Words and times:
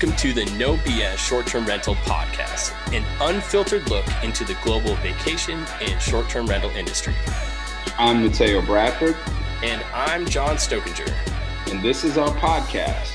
Welcome 0.00 0.16
to 0.16 0.32
the 0.32 0.46
No 0.56 0.76
BS 0.76 1.18
Short 1.18 1.46
Term 1.46 1.66
Rental 1.66 1.94
Podcast, 1.96 2.72
an 2.94 3.04
unfiltered 3.20 3.90
look 3.90 4.06
into 4.22 4.46
the 4.46 4.56
global 4.64 4.94
vacation 4.94 5.62
and 5.82 6.00
short 6.00 6.26
term 6.30 6.46
rental 6.46 6.70
industry. 6.70 7.12
I'm 7.98 8.24
Mateo 8.24 8.62
Bradford. 8.62 9.14
And 9.62 9.84
I'm 9.92 10.24
John 10.24 10.56
Stokinger. 10.56 11.12
And 11.70 11.82
this 11.82 12.02
is 12.02 12.16
our 12.16 12.30
podcast. 12.36 13.12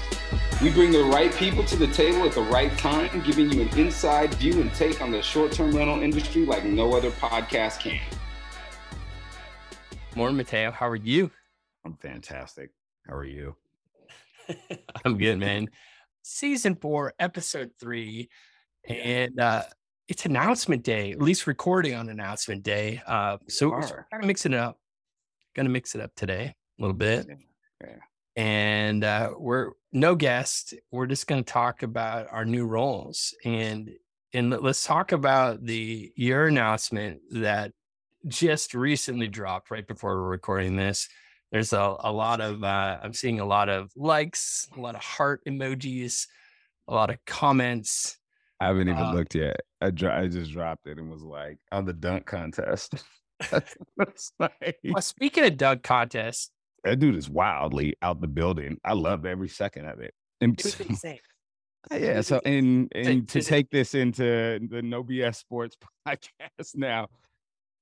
We 0.62 0.70
bring 0.70 0.92
the 0.92 1.06
right 1.06 1.34
people 1.34 1.64
to 1.64 1.76
the 1.76 1.88
table 1.88 2.24
at 2.24 2.34
the 2.34 2.44
right 2.44 2.78
time, 2.78 3.20
giving 3.22 3.50
you 3.50 3.64
an 3.64 3.80
inside 3.80 4.36
view 4.36 4.62
and 4.62 4.72
take 4.76 5.02
on 5.02 5.10
the 5.10 5.24
short 5.24 5.54
term 5.54 5.76
rental 5.76 6.04
industry 6.04 6.46
like 6.46 6.66
no 6.66 6.94
other 6.94 7.10
podcast 7.10 7.80
can. 7.80 8.00
Morning, 10.16 10.38
Mateo. 10.38 10.70
How 10.70 10.88
are 10.88 10.96
you? 10.96 11.32
I'm 11.84 11.96
fantastic. 11.96 12.70
How 13.08 13.16
are 13.16 13.26
you? 13.26 13.56
I'm 15.04 15.18
good, 15.18 15.40
man. 15.40 15.70
Season 16.28 16.76
four, 16.76 17.14
episode 17.20 17.70
three. 17.80 18.30
And 18.90 19.40
uh 19.40 19.62
it's 20.08 20.26
announcement 20.26 20.82
day, 20.84 21.12
at 21.12 21.22
least 21.22 21.46
recording 21.46 21.94
on 21.94 22.10
announcement 22.10 22.64
day. 22.64 23.00
Uh 23.06 23.38
so 23.48 23.70
we're 23.70 23.82
kind 23.82 24.24
of 24.24 24.26
mixing 24.26 24.54
it 24.54 24.58
up. 24.58 24.80
Gonna 25.56 25.70
mix 25.70 25.94
it 25.94 26.02
up 26.02 26.10
today 26.16 26.56
a 26.80 26.82
little 26.82 26.96
bit. 26.96 27.28
Yeah. 27.80 27.98
And 28.36 29.04
uh 29.04 29.34
we're 29.38 29.74
no 29.94 30.16
guest. 30.16 30.74
We're 30.92 31.06
just 31.06 31.28
gonna 31.28 31.44
talk 31.44 31.84
about 31.84 32.26
our 32.32 32.44
new 32.44 32.66
roles 32.66 33.36
and 33.46 33.92
and 34.34 34.50
let's 34.50 34.84
talk 34.84 35.12
about 35.12 35.64
the 35.64 36.12
year 36.16 36.48
announcement 36.48 37.20
that 37.34 37.72
just 38.28 38.74
recently 38.74 39.28
dropped 39.28 39.70
right 39.70 39.88
before 39.88 40.16
we're 40.16 40.30
recording 40.30 40.76
this 40.76 41.08
there's 41.56 41.72
a, 41.72 41.96
a 42.02 42.12
lot 42.12 42.42
of 42.42 42.64
uh, 42.66 42.98
i'm 43.02 43.14
seeing 43.14 43.40
a 43.40 43.46
lot 43.46 43.70
of 43.70 43.90
likes 43.96 44.68
a 44.76 44.82
lot 44.82 44.94
of 44.94 45.02
heart 45.02 45.42
emojis 45.48 46.28
a 46.90 46.94
lot 46.94 47.10
of 47.10 47.18
comments 47.26 48.18
i 48.60 48.68
haven't 48.68 48.90
even 48.90 49.02
uh, 49.02 49.14
looked 49.14 49.36
yet. 49.36 49.62
I, 49.82 49.92
dro- 49.92 50.14
I 50.14 50.28
just 50.28 50.52
dropped 50.52 50.88
it 50.88 50.98
and 50.98 51.10
was 51.10 51.22
like 51.22 51.58
on 51.72 51.86
the 51.86 51.94
dunk 51.94 52.26
contest. 52.26 52.96
Like, 54.40 54.78
well, 54.86 55.02
speaking 55.02 55.44
of 55.44 55.58
dunk 55.58 55.84
contest 55.84 56.52
that 56.86 57.00
dude 57.00 57.16
is 57.16 57.30
wildly 57.30 57.96
out 58.02 58.22
the 58.22 58.28
building. 58.28 58.78
I 58.86 58.94
love 58.94 59.26
every 59.26 59.50
second 59.50 59.88
of 59.88 60.00
it. 60.00 60.14
And 60.40 60.58
it 60.58 60.80
insane. 60.80 61.20
yeah 61.92 62.22
so 62.22 62.40
and 62.46 62.92
and 62.96 63.28
to 63.30 63.42
take 63.42 63.70
this 63.70 63.94
into 63.94 64.60
the 64.70 64.82
no 64.82 65.04
bs 65.04 65.36
sports 65.36 65.76
podcast 66.08 66.76
now 66.76 67.08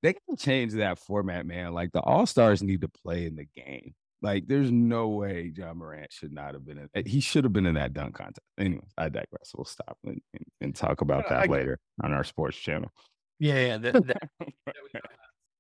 they 0.04 0.14
can 0.14 0.36
change 0.38 0.74
that 0.74 1.00
format, 1.00 1.46
man. 1.46 1.74
Like 1.74 1.92
the 1.94 2.02
All 2.02 2.26
Stars 2.26 2.62
need 2.62 2.82
to 2.82 2.90
play 2.90 3.26
in 3.26 3.36
the 3.36 3.48
game. 3.56 3.96
Like, 4.22 4.48
there's 4.48 4.72
no 4.72 5.10
way 5.10 5.52
Ja 5.54 5.74
Morant 5.74 6.12
should 6.12 6.32
not 6.32 6.54
have 6.54 6.66
been 6.66 6.78
in. 6.78 6.90
Eh, 6.96 7.04
he 7.06 7.20
should 7.20 7.44
have 7.44 7.52
been 7.52 7.66
in 7.66 7.76
that 7.76 7.94
dunk 7.94 8.16
contest. 8.16 8.40
Anyways, 8.58 8.94
I 8.98 9.10
digress. 9.10 9.52
We'll 9.54 9.66
stop 9.66 9.98
and, 10.06 10.22
and, 10.34 10.46
and 10.62 10.76
talk 10.76 11.02
about 11.02 11.28
that 11.28 11.44
I, 11.44 11.46
later 11.52 11.78
on 12.02 12.14
our 12.14 12.24
sports 12.24 12.58
channel. 12.58 12.90
Yeah, 13.40 13.78
yeah. 13.78 14.02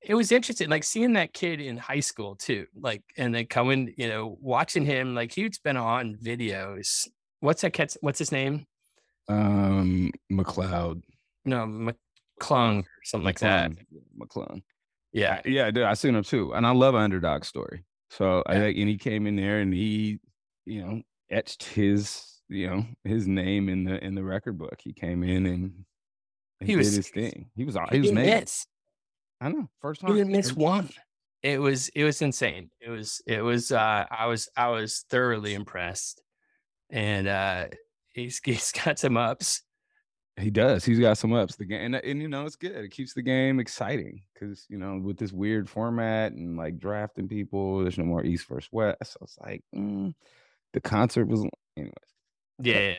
It 0.05 0.16
was 0.16 0.33
interesting, 0.33 0.69
like 0.69 0.83
seeing 0.83 1.14
that 1.14 1.31
kid 1.31 1.61
in 1.61 1.77
high 1.77 2.02
school 2.02 2.36
too. 2.36 2.66
Like, 2.77 3.02
and 3.16 3.33
then 3.33 3.45
coming, 3.45 3.94
you 3.97 4.09
know, 4.09 4.38
watching 4.41 4.86
him. 4.86 5.16
Like, 5.16 5.33
he's 5.33 5.59
been 5.59 5.77
on 5.77 6.17
videos. 6.21 7.08
What's 7.39 7.61
that? 7.61 7.95
What's 8.02 8.19
his 8.19 8.30
name? 8.30 8.66
Um, 9.30 10.11
McLeod. 10.30 11.03
No, 11.45 11.94
McClung 12.44 12.80
or 12.81 13.03
something 13.03 13.25
like 13.25 13.39
that. 13.39 13.72
McClung. 14.19 14.61
Yeah. 15.11 15.41
Yeah, 15.45 15.72
dude, 15.72 15.83
I 15.83 15.94
seen 15.94 16.16
him 16.16 16.23
too. 16.23 16.53
And 16.53 16.66
I 16.66 16.72
love 16.72 16.95
underdog 16.95 17.45
story. 17.45 17.83
So 18.09 18.43
yeah. 18.48 18.54
I 18.54 18.59
think 18.59 18.77
and 18.77 18.89
he 18.89 18.98
came 18.98 19.27
in 19.27 19.36
there 19.36 19.59
and 19.59 19.73
he, 19.73 20.20
you 20.65 20.83
know, 20.83 21.02
etched 21.30 21.64
his, 21.64 22.42
you 22.49 22.70
know, 22.70 22.86
his 23.04 23.27
name 23.27 23.70
in 23.70 23.83
the 23.83 24.04
in 24.04 24.15
the 24.15 24.23
record 24.23 24.58
book. 24.58 24.80
He 24.80 24.93
came 24.93 25.23
in 25.23 25.45
and, 25.45 25.73
and 26.59 26.70
he 26.70 26.76
was, 26.76 26.92
did 26.92 26.98
his 26.98 27.09
thing. 27.09 27.49
He 27.55 27.65
was 27.65 27.76
he, 27.76 27.98
he 27.98 27.99
was 28.02 28.11
miss. 28.11 28.67
I 29.42 29.49
know. 29.49 29.70
First 29.81 30.02
time. 30.02 30.11
He 30.11 30.17
didn't 30.17 30.31
miss 30.31 30.54
one. 30.54 30.89
It 31.42 31.60
was 31.60 31.89
it 31.89 32.04
was 32.04 32.21
insane. 32.21 32.70
It 32.80 32.89
was 32.89 33.21
it 33.25 33.42
was 33.42 33.71
uh 33.71 34.05
I 34.10 34.27
was 34.27 34.48
I 34.55 34.70
was 34.70 35.05
thoroughly 35.10 35.54
impressed. 35.54 36.21
And 36.89 37.27
uh 37.27 37.65
he's 38.14 38.39
he's 38.43 38.71
got 38.71 38.99
some 38.99 39.17
ups 39.17 39.62
he 40.38 40.49
does. 40.49 40.83
He's 40.83 40.99
got 40.99 41.17
some 41.17 41.33
ups. 41.33 41.55
The 41.55 41.66
game, 41.66 41.82
and, 41.82 41.95
and 41.95 42.21
you 42.21 42.27
know, 42.27 42.45
it's 42.45 42.55
good. 42.55 42.71
It 42.71 42.92
keeps 42.92 43.14
the 43.14 43.21
game 43.21 43.60
exciting 43.60 44.23
because 44.33 44.66
you 44.70 44.77
know, 44.77 44.99
with 45.04 45.17
this 45.17 45.32
weird 45.32 45.70
format 45.70 46.32
and 46.32 46.58
like 46.58 46.80
drafting 46.80 47.27
people, 47.27 47.80
there's 47.80 47.98
no 47.98 48.05
more 48.05 48.23
East 48.23 48.48
versus 48.48 48.70
West. 48.72 49.14
So 49.14 49.20
it's 49.22 49.38
like 49.39 49.64
mm, 49.76 50.14
the 50.73 50.82
concert 50.82 51.27
was, 51.27 51.45
anyways. 51.77 51.93
Yeah, 52.60 52.93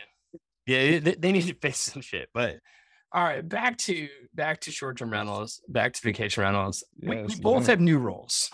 yeah. 0.67 0.99
They, 1.00 1.15
they 1.15 1.33
need 1.33 1.47
to 1.47 1.55
fix 1.55 1.78
some 1.93 2.03
shit. 2.03 2.28
But 2.33 2.59
all 3.12 3.25
right, 3.25 3.47
back 3.47 3.78
to 3.78 4.09
back 4.33 4.61
to 4.62 4.71
short 4.71 4.99
term 4.99 5.11
rentals, 5.11 5.61
back 5.69 5.93
to 5.94 6.03
vacation 6.03 6.44
rentals. 6.44 6.84
Yes, 7.00 7.11
we, 7.11 7.23
we 7.23 7.41
both 7.41 7.67
have 7.67 7.81
new 7.81 7.99
roles. 7.99 8.50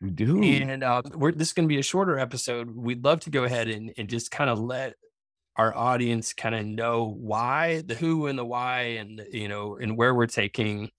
We 0.00 0.10
do. 0.10 0.42
And 0.42 0.82
uh, 0.82 1.02
we're, 1.14 1.30
this 1.30 1.48
is 1.48 1.54
going 1.54 1.68
to 1.68 1.72
be 1.72 1.78
a 1.78 1.82
shorter 1.82 2.18
episode. 2.18 2.74
We'd 2.74 3.04
love 3.04 3.20
to 3.20 3.30
go 3.30 3.44
ahead 3.44 3.68
and, 3.68 3.92
and 3.96 4.08
just 4.08 4.32
kind 4.32 4.50
of 4.50 4.58
let 4.58 4.94
our 5.56 5.76
audience 5.76 6.32
kind 6.32 6.54
of 6.54 6.66
know 6.66 7.14
why, 7.18 7.82
the 7.86 7.94
who 7.94 8.26
and 8.26 8.38
the 8.38 8.44
why, 8.44 8.80
and 8.98 9.22
you 9.30 9.48
know, 9.48 9.76
and 9.76 9.96
where 9.96 10.14
we're 10.14 10.26
taking 10.26 10.90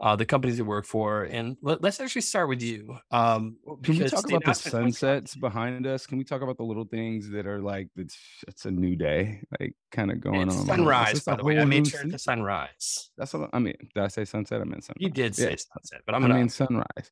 uh, 0.00 0.16
the 0.16 0.24
companies 0.24 0.56
we 0.56 0.62
work 0.62 0.86
for. 0.86 1.24
And 1.24 1.56
let, 1.60 1.84
us 1.84 2.00
actually 2.00 2.22
start 2.22 2.48
with 2.48 2.62
you. 2.62 2.96
Um, 3.10 3.56
Can 3.82 3.98
we 3.98 4.08
talk 4.08 4.26
about 4.26 4.44
the 4.44 4.54
sunsets 4.54 5.36
behind 5.36 5.86
us? 5.86 6.06
Can 6.06 6.16
we 6.16 6.24
talk 6.24 6.40
about 6.40 6.56
the 6.56 6.62
little 6.64 6.86
things 6.86 7.28
that 7.30 7.46
are 7.46 7.60
like 7.60 7.88
it's 7.96 8.16
it's 8.48 8.64
a 8.64 8.70
new 8.70 8.96
day, 8.96 9.42
like 9.60 9.74
kind 9.92 10.10
of 10.10 10.20
going 10.20 10.48
on? 10.48 10.66
Sunrise, 10.66 11.20
by 11.20 11.36
the 11.36 11.44
way. 11.44 11.58
I 11.58 11.64
made 11.64 11.86
sure 11.86 12.02
the 12.04 12.18
sunrise. 12.18 13.10
That's 13.18 13.34
what 13.34 13.50
I 13.52 13.58
mean. 13.58 13.76
Did 13.94 14.02
I 14.02 14.08
say 14.08 14.24
sunset? 14.24 14.60
I 14.60 14.64
meant 14.64 14.84
sunrise. 14.84 15.00
You 15.00 15.10
did 15.10 15.34
say 15.34 15.50
yeah. 15.50 15.56
sunset, 15.74 16.00
but 16.06 16.14
I'm 16.14 16.22
gonna 16.22 16.34
I 16.34 16.38
mean 16.38 16.48
sunrise. 16.48 17.10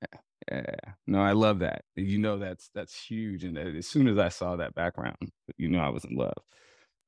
Yeah. 0.00 0.18
Yeah, 0.52 0.64
no, 1.06 1.20
I 1.20 1.32
love 1.32 1.60
that. 1.60 1.84
You 1.96 2.18
know, 2.18 2.38
that's 2.38 2.70
that's 2.74 2.94
huge. 3.02 3.44
And 3.44 3.56
as 3.58 3.86
soon 3.86 4.08
as 4.08 4.18
I 4.18 4.28
saw 4.28 4.56
that 4.56 4.74
background, 4.74 5.16
you 5.56 5.68
know, 5.68 5.80
I 5.80 5.88
was 5.88 6.04
in 6.04 6.16
love. 6.16 6.34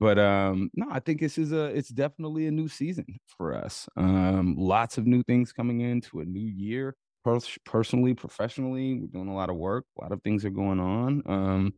But 0.01 0.19
um, 0.19 0.71
no, 0.75 0.89
I 0.91 1.01
think 1.01 1.21
this 1.21 1.39
is 1.39 1.53
a 1.53 1.67
it's 1.67 1.91
definitely 1.91 2.47
a 2.47 2.53
new 2.53 2.69
season 2.69 3.07
for 3.27 3.55
us. 3.55 3.89
Um, 3.97 4.57
lots 4.59 4.99
of 4.99 5.07
new 5.07 5.23
things 5.25 5.53
coming 5.53 5.81
into 5.83 6.21
a 6.21 6.25
new 6.25 6.47
year. 6.49 6.97
personally, 7.67 8.15
professionally, 8.15 9.01
we're 9.01 9.09
doing 9.09 9.29
a 9.29 9.35
lot 9.37 9.51
of 9.51 9.57
work. 9.57 9.87
A 9.99 10.03
lot 10.03 10.13
of 10.13 10.23
things 10.23 10.45
are 10.45 10.51
going 10.51 10.81
on. 10.81 11.23
Um, 11.27 11.75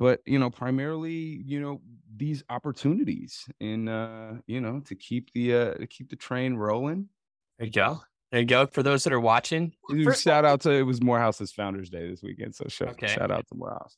but 0.00 0.20
you 0.26 0.38
know, 0.38 0.50
primarily, 0.50 1.42
you 1.46 1.60
know, 1.60 1.82
these 2.16 2.44
opportunities 2.50 3.48
and 3.60 3.88
uh, 3.88 4.34
you 4.46 4.60
know, 4.60 4.80
to 4.86 4.94
keep 4.96 5.32
the 5.34 5.54
uh 5.54 5.74
to 5.74 5.86
keep 5.88 6.10
the 6.10 6.16
train 6.16 6.54
rolling. 6.56 7.10
There 7.58 7.66
you 7.66 7.72
go. 7.72 8.00
There 8.30 8.40
you 8.40 8.46
go. 8.46 8.66
For 8.66 8.82
those 8.82 9.04
that 9.04 9.12
are 9.12 9.20
watching, 9.20 9.72
First, 10.04 10.22
shout 10.22 10.44
out 10.44 10.60
to 10.62 10.70
it 10.70 10.82
was 10.82 11.00
Morehouse's 11.00 11.52
Founders 11.52 11.88
Day 11.88 12.10
this 12.10 12.22
weekend. 12.22 12.54
So 12.54 12.66
shout, 12.68 12.90
okay. 12.90 13.06
shout 13.06 13.30
out 13.30 13.46
to 13.48 13.54
Morehouse. 13.54 13.96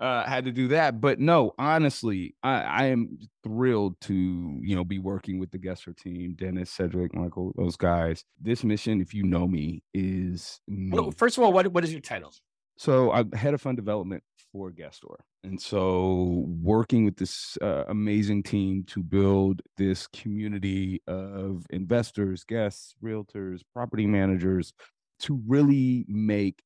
Uh, 0.00 0.24
had 0.24 0.44
to 0.46 0.52
do 0.52 0.68
that, 0.68 1.00
but 1.00 1.20
no, 1.20 1.52
honestly, 1.58 2.34
I, 2.42 2.62
I 2.62 2.84
am 2.86 3.18
thrilled 3.44 4.00
to 4.02 4.14
you 4.14 4.74
know 4.74 4.84
be 4.84 4.98
working 4.98 5.38
with 5.38 5.50
the 5.50 5.58
Guestor 5.58 5.96
team, 5.96 6.34
Dennis, 6.36 6.70
Cedric, 6.70 7.14
Michael, 7.14 7.52
those 7.56 7.76
guys. 7.76 8.24
This 8.40 8.64
mission, 8.64 9.00
if 9.00 9.14
you 9.14 9.22
know 9.22 9.46
me, 9.46 9.82
is. 9.94 10.60
Well, 10.68 11.12
first 11.12 11.36
of 11.38 11.44
all, 11.44 11.52
what 11.52 11.68
what 11.68 11.84
is 11.84 11.92
your 11.92 12.00
title? 12.00 12.32
So 12.78 13.12
I'm 13.12 13.30
head 13.32 13.54
of 13.54 13.60
fund 13.60 13.76
development 13.76 14.24
for 14.52 14.70
Guestor. 14.70 15.16
And 15.42 15.60
so 15.60 16.44
working 16.60 17.04
with 17.04 17.16
this 17.16 17.56
uh, 17.62 17.84
amazing 17.88 18.42
team 18.42 18.84
to 18.88 19.02
build 19.02 19.62
this 19.76 20.06
community 20.06 21.02
of 21.06 21.66
investors, 21.70 22.44
guests, 22.44 22.94
realtors, 23.02 23.62
property 23.72 24.06
managers 24.06 24.72
to 25.20 25.40
really 25.46 26.04
make 26.08 26.62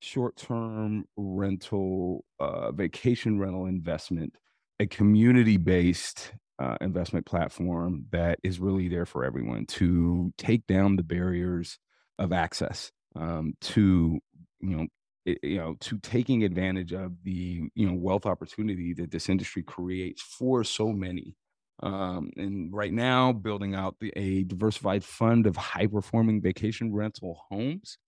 short-term 0.00 1.04
rental 1.16 2.24
uh, 2.38 2.70
vacation 2.72 3.38
rental 3.38 3.66
investment 3.66 4.36
a 4.80 4.86
community-based 4.86 6.32
uh, 6.58 6.76
investment 6.80 7.24
platform 7.26 8.04
that 8.10 8.38
is 8.42 8.60
really 8.60 8.88
there 8.88 9.06
for 9.06 9.24
everyone 9.24 9.66
to 9.66 10.32
take 10.36 10.66
down 10.66 10.96
the 10.96 11.02
barriers 11.02 11.78
of 12.18 12.32
access 12.32 12.90
um, 13.16 13.54
to 13.60 14.18
you 14.60 14.76
know 14.76 14.86
you 15.24 15.56
know 15.56 15.76
to 15.80 15.98
taking 15.98 16.44
advantage 16.44 16.92
of 16.92 17.12
the 17.24 17.62
you 17.74 17.86
know 17.86 17.94
wealth 17.94 18.26
opportunity 18.26 18.92
that 18.94 19.10
this 19.10 19.28
industry 19.28 19.62
creates 19.62 20.22
for 20.22 20.64
so 20.64 20.92
many. 20.92 21.34
Um, 21.82 22.30
and 22.36 22.72
right 22.72 22.92
now 22.92 23.32
building 23.32 23.74
out 23.74 23.96
the, 24.00 24.12
a 24.14 24.44
diversified 24.44 25.02
fund 25.04 25.46
of 25.46 25.56
high 25.56 25.88
performing 25.88 26.40
vacation 26.40 26.94
rental 26.94 27.40
homes 27.50 27.98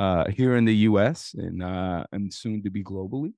uh, 0.00 0.24
here 0.28 0.56
in 0.56 0.64
the 0.64 0.74
us 0.74 1.34
and 1.34 1.62
uh, 1.62 2.04
and 2.12 2.32
soon 2.32 2.62
to 2.62 2.70
be 2.70 2.82
globally. 2.82 3.34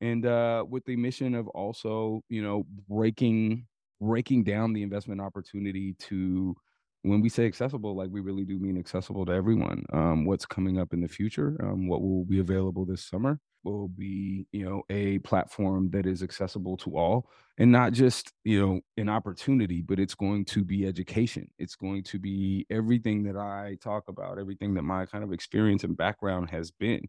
And 0.00 0.26
uh, 0.26 0.64
with 0.68 0.84
the 0.84 0.96
mission 0.96 1.34
of 1.34 1.48
also 1.48 2.22
you 2.28 2.42
know 2.42 2.66
breaking 2.88 3.66
breaking 4.00 4.44
down 4.44 4.72
the 4.72 4.82
investment 4.82 5.20
opportunity 5.20 5.94
to 6.00 6.56
when 7.02 7.20
we 7.20 7.28
say 7.28 7.46
accessible, 7.46 7.96
like 7.96 8.10
we 8.10 8.20
really 8.20 8.44
do 8.44 8.58
mean 8.58 8.78
accessible 8.78 9.26
to 9.26 9.32
everyone. 9.32 9.84
Um, 9.92 10.24
what's 10.24 10.46
coming 10.46 10.78
up 10.78 10.92
in 10.92 11.00
the 11.00 11.08
future, 11.08 11.56
um, 11.62 11.88
what 11.88 12.02
will 12.02 12.24
be 12.24 12.38
available 12.38 12.84
this 12.84 13.04
summer, 13.04 13.40
will 13.64 13.88
be, 13.88 14.46
you 14.52 14.64
know, 14.64 14.82
a 14.90 15.18
platform 15.20 15.90
that 15.90 16.06
is 16.06 16.22
accessible 16.22 16.76
to 16.78 16.96
all 16.96 17.28
and 17.58 17.70
not 17.70 17.92
just, 17.92 18.32
you 18.44 18.60
know, 18.60 18.80
an 18.96 19.08
opportunity, 19.08 19.80
but 19.82 20.00
it's 20.00 20.14
going 20.14 20.44
to 20.46 20.64
be 20.64 20.86
education. 20.86 21.48
It's 21.58 21.76
going 21.76 22.02
to 22.04 22.18
be 22.18 22.66
everything 22.70 23.22
that 23.24 23.36
I 23.36 23.76
talk 23.80 24.08
about, 24.08 24.38
everything 24.38 24.74
that 24.74 24.82
my 24.82 25.06
kind 25.06 25.22
of 25.22 25.32
experience 25.32 25.84
and 25.84 25.96
background 25.96 26.50
has 26.50 26.70
been 26.70 27.02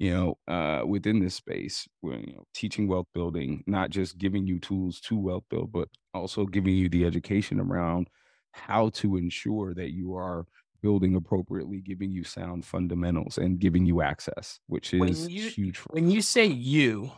you 0.00 0.14
know, 0.14 0.38
uh, 0.52 0.86
within 0.86 1.18
this 1.18 1.34
space, 1.34 1.88
where, 2.02 2.20
you 2.20 2.32
know, 2.34 2.44
teaching 2.54 2.86
wealth 2.86 3.08
building, 3.12 3.64
not 3.66 3.90
just 3.90 4.16
giving 4.16 4.46
you 4.46 4.60
tools 4.60 5.00
to 5.00 5.18
wealth 5.18 5.42
build, 5.50 5.72
but 5.72 5.88
also 6.14 6.46
giving 6.46 6.74
you 6.74 6.88
the 6.88 7.04
education 7.04 7.58
around 7.58 8.08
how 8.66 8.90
to 8.90 9.16
ensure 9.16 9.74
that 9.74 9.90
you 9.90 10.14
are 10.14 10.46
building 10.82 11.16
appropriately, 11.16 11.80
giving 11.80 12.12
you 12.12 12.24
sound 12.24 12.64
fundamentals 12.64 13.38
and 13.38 13.58
giving 13.58 13.84
you 13.84 14.00
access, 14.02 14.60
which 14.66 14.94
is 14.94 15.28
you, 15.28 15.48
huge. 15.50 15.78
when 15.90 16.10
you 16.10 16.22
say 16.22 16.46
you, 16.46 17.10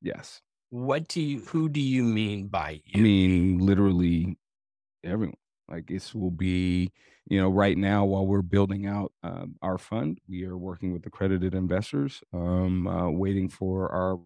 yes, 0.00 0.40
what 0.70 1.08
do 1.08 1.20
you? 1.20 1.40
Who 1.40 1.68
do 1.68 1.80
you 1.80 2.02
mean 2.02 2.48
by 2.48 2.80
you? 2.86 3.00
I 3.00 3.02
mean 3.02 3.58
literally 3.58 4.38
everyone. 5.04 5.36
Like 5.68 5.86
this 5.86 6.14
will 6.14 6.30
be, 6.30 6.92
you 7.28 7.40
know, 7.40 7.48
right 7.48 7.78
now 7.78 8.04
while 8.04 8.26
we're 8.26 8.42
building 8.42 8.86
out 8.86 9.12
um, 9.22 9.54
our 9.62 9.78
fund, 9.78 10.18
we 10.28 10.44
are 10.44 10.56
working 10.56 10.92
with 10.92 11.06
accredited 11.06 11.54
investors, 11.54 12.22
um, 12.32 12.86
uh, 12.86 13.08
waiting 13.08 13.48
for 13.48 13.90
our 13.90 14.18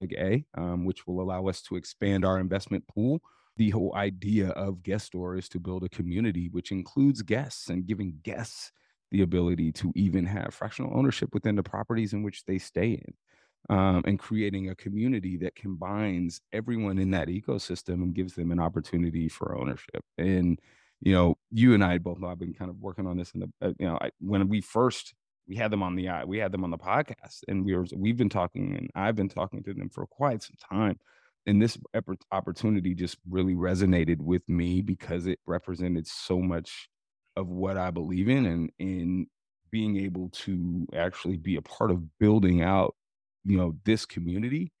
Reg 0.00 0.14
A, 0.18 0.60
um, 0.60 0.84
which 0.84 1.06
will 1.06 1.20
allow 1.20 1.46
us 1.46 1.62
to 1.62 1.76
expand 1.76 2.24
our 2.24 2.40
investment 2.40 2.86
pool 2.88 3.20
the 3.60 3.68
whole 3.68 3.94
idea 3.94 4.48
of 4.52 4.76
Guestor 4.76 5.38
is 5.38 5.46
to 5.50 5.60
build 5.60 5.84
a 5.84 5.88
community 5.90 6.48
which 6.50 6.72
includes 6.72 7.20
guests 7.20 7.68
and 7.68 7.84
giving 7.84 8.14
guests 8.22 8.72
the 9.10 9.20
ability 9.20 9.70
to 9.70 9.92
even 9.94 10.24
have 10.24 10.54
fractional 10.54 10.96
ownership 10.96 11.28
within 11.34 11.56
the 11.56 11.62
properties 11.62 12.14
in 12.14 12.22
which 12.22 12.42
they 12.46 12.56
stay 12.56 12.92
in 12.92 13.76
um, 13.76 14.02
and 14.06 14.18
creating 14.18 14.70
a 14.70 14.74
community 14.76 15.36
that 15.36 15.54
combines 15.54 16.40
everyone 16.54 16.98
in 16.98 17.10
that 17.10 17.28
ecosystem 17.28 18.02
and 18.02 18.14
gives 18.14 18.32
them 18.34 18.50
an 18.50 18.60
opportunity 18.60 19.28
for 19.28 19.54
ownership. 19.60 20.02
And 20.16 20.58
you 21.02 21.12
know 21.12 21.34
you 21.50 21.72
and 21.72 21.82
i 21.82 21.96
both 21.96 22.18
know 22.18 22.28
i've 22.28 22.38
been 22.38 22.52
kind 22.52 22.70
of 22.70 22.76
working 22.78 23.06
on 23.06 23.16
this 23.16 23.30
in 23.30 23.40
the 23.40 23.50
uh, 23.62 23.72
you 23.78 23.86
know 23.86 23.96
I, 24.02 24.10
when 24.20 24.46
we 24.50 24.60
first 24.60 25.14
we 25.48 25.56
had 25.56 25.70
them 25.70 25.82
on 25.82 25.96
the 25.96 26.06
uh, 26.08 26.26
we 26.26 26.36
had 26.36 26.52
them 26.52 26.62
on 26.62 26.70
the 26.70 26.76
podcast 26.76 27.38
and 27.48 27.64
we 27.64 27.74
were 27.74 27.86
we've 27.96 28.18
been 28.18 28.28
talking 28.28 28.76
and 28.76 28.90
i've 28.94 29.16
been 29.16 29.30
talking 29.30 29.62
to 29.62 29.72
them 29.72 29.88
for 29.88 30.06
quite 30.06 30.42
some 30.42 30.56
time 30.70 30.98
and 31.50 31.60
this 31.60 31.76
opportunity 32.30 32.94
just 32.94 33.18
really 33.28 33.54
resonated 33.54 34.18
with 34.20 34.48
me 34.48 34.80
because 34.80 35.26
it 35.26 35.40
represented 35.46 36.06
so 36.06 36.38
much 36.38 36.88
of 37.36 37.48
what 37.48 37.76
I 37.76 37.90
believe 37.90 38.28
in 38.28 38.46
and 38.46 38.70
in 38.78 39.26
being 39.72 39.96
able 39.98 40.30
to 40.30 40.86
actually 40.94 41.36
be 41.36 41.56
a 41.56 41.62
part 41.62 41.90
of 41.90 42.18
building 42.18 42.62
out 42.62 42.94
you 43.44 43.56
know 43.56 43.74
this 43.84 44.06
community 44.06 44.72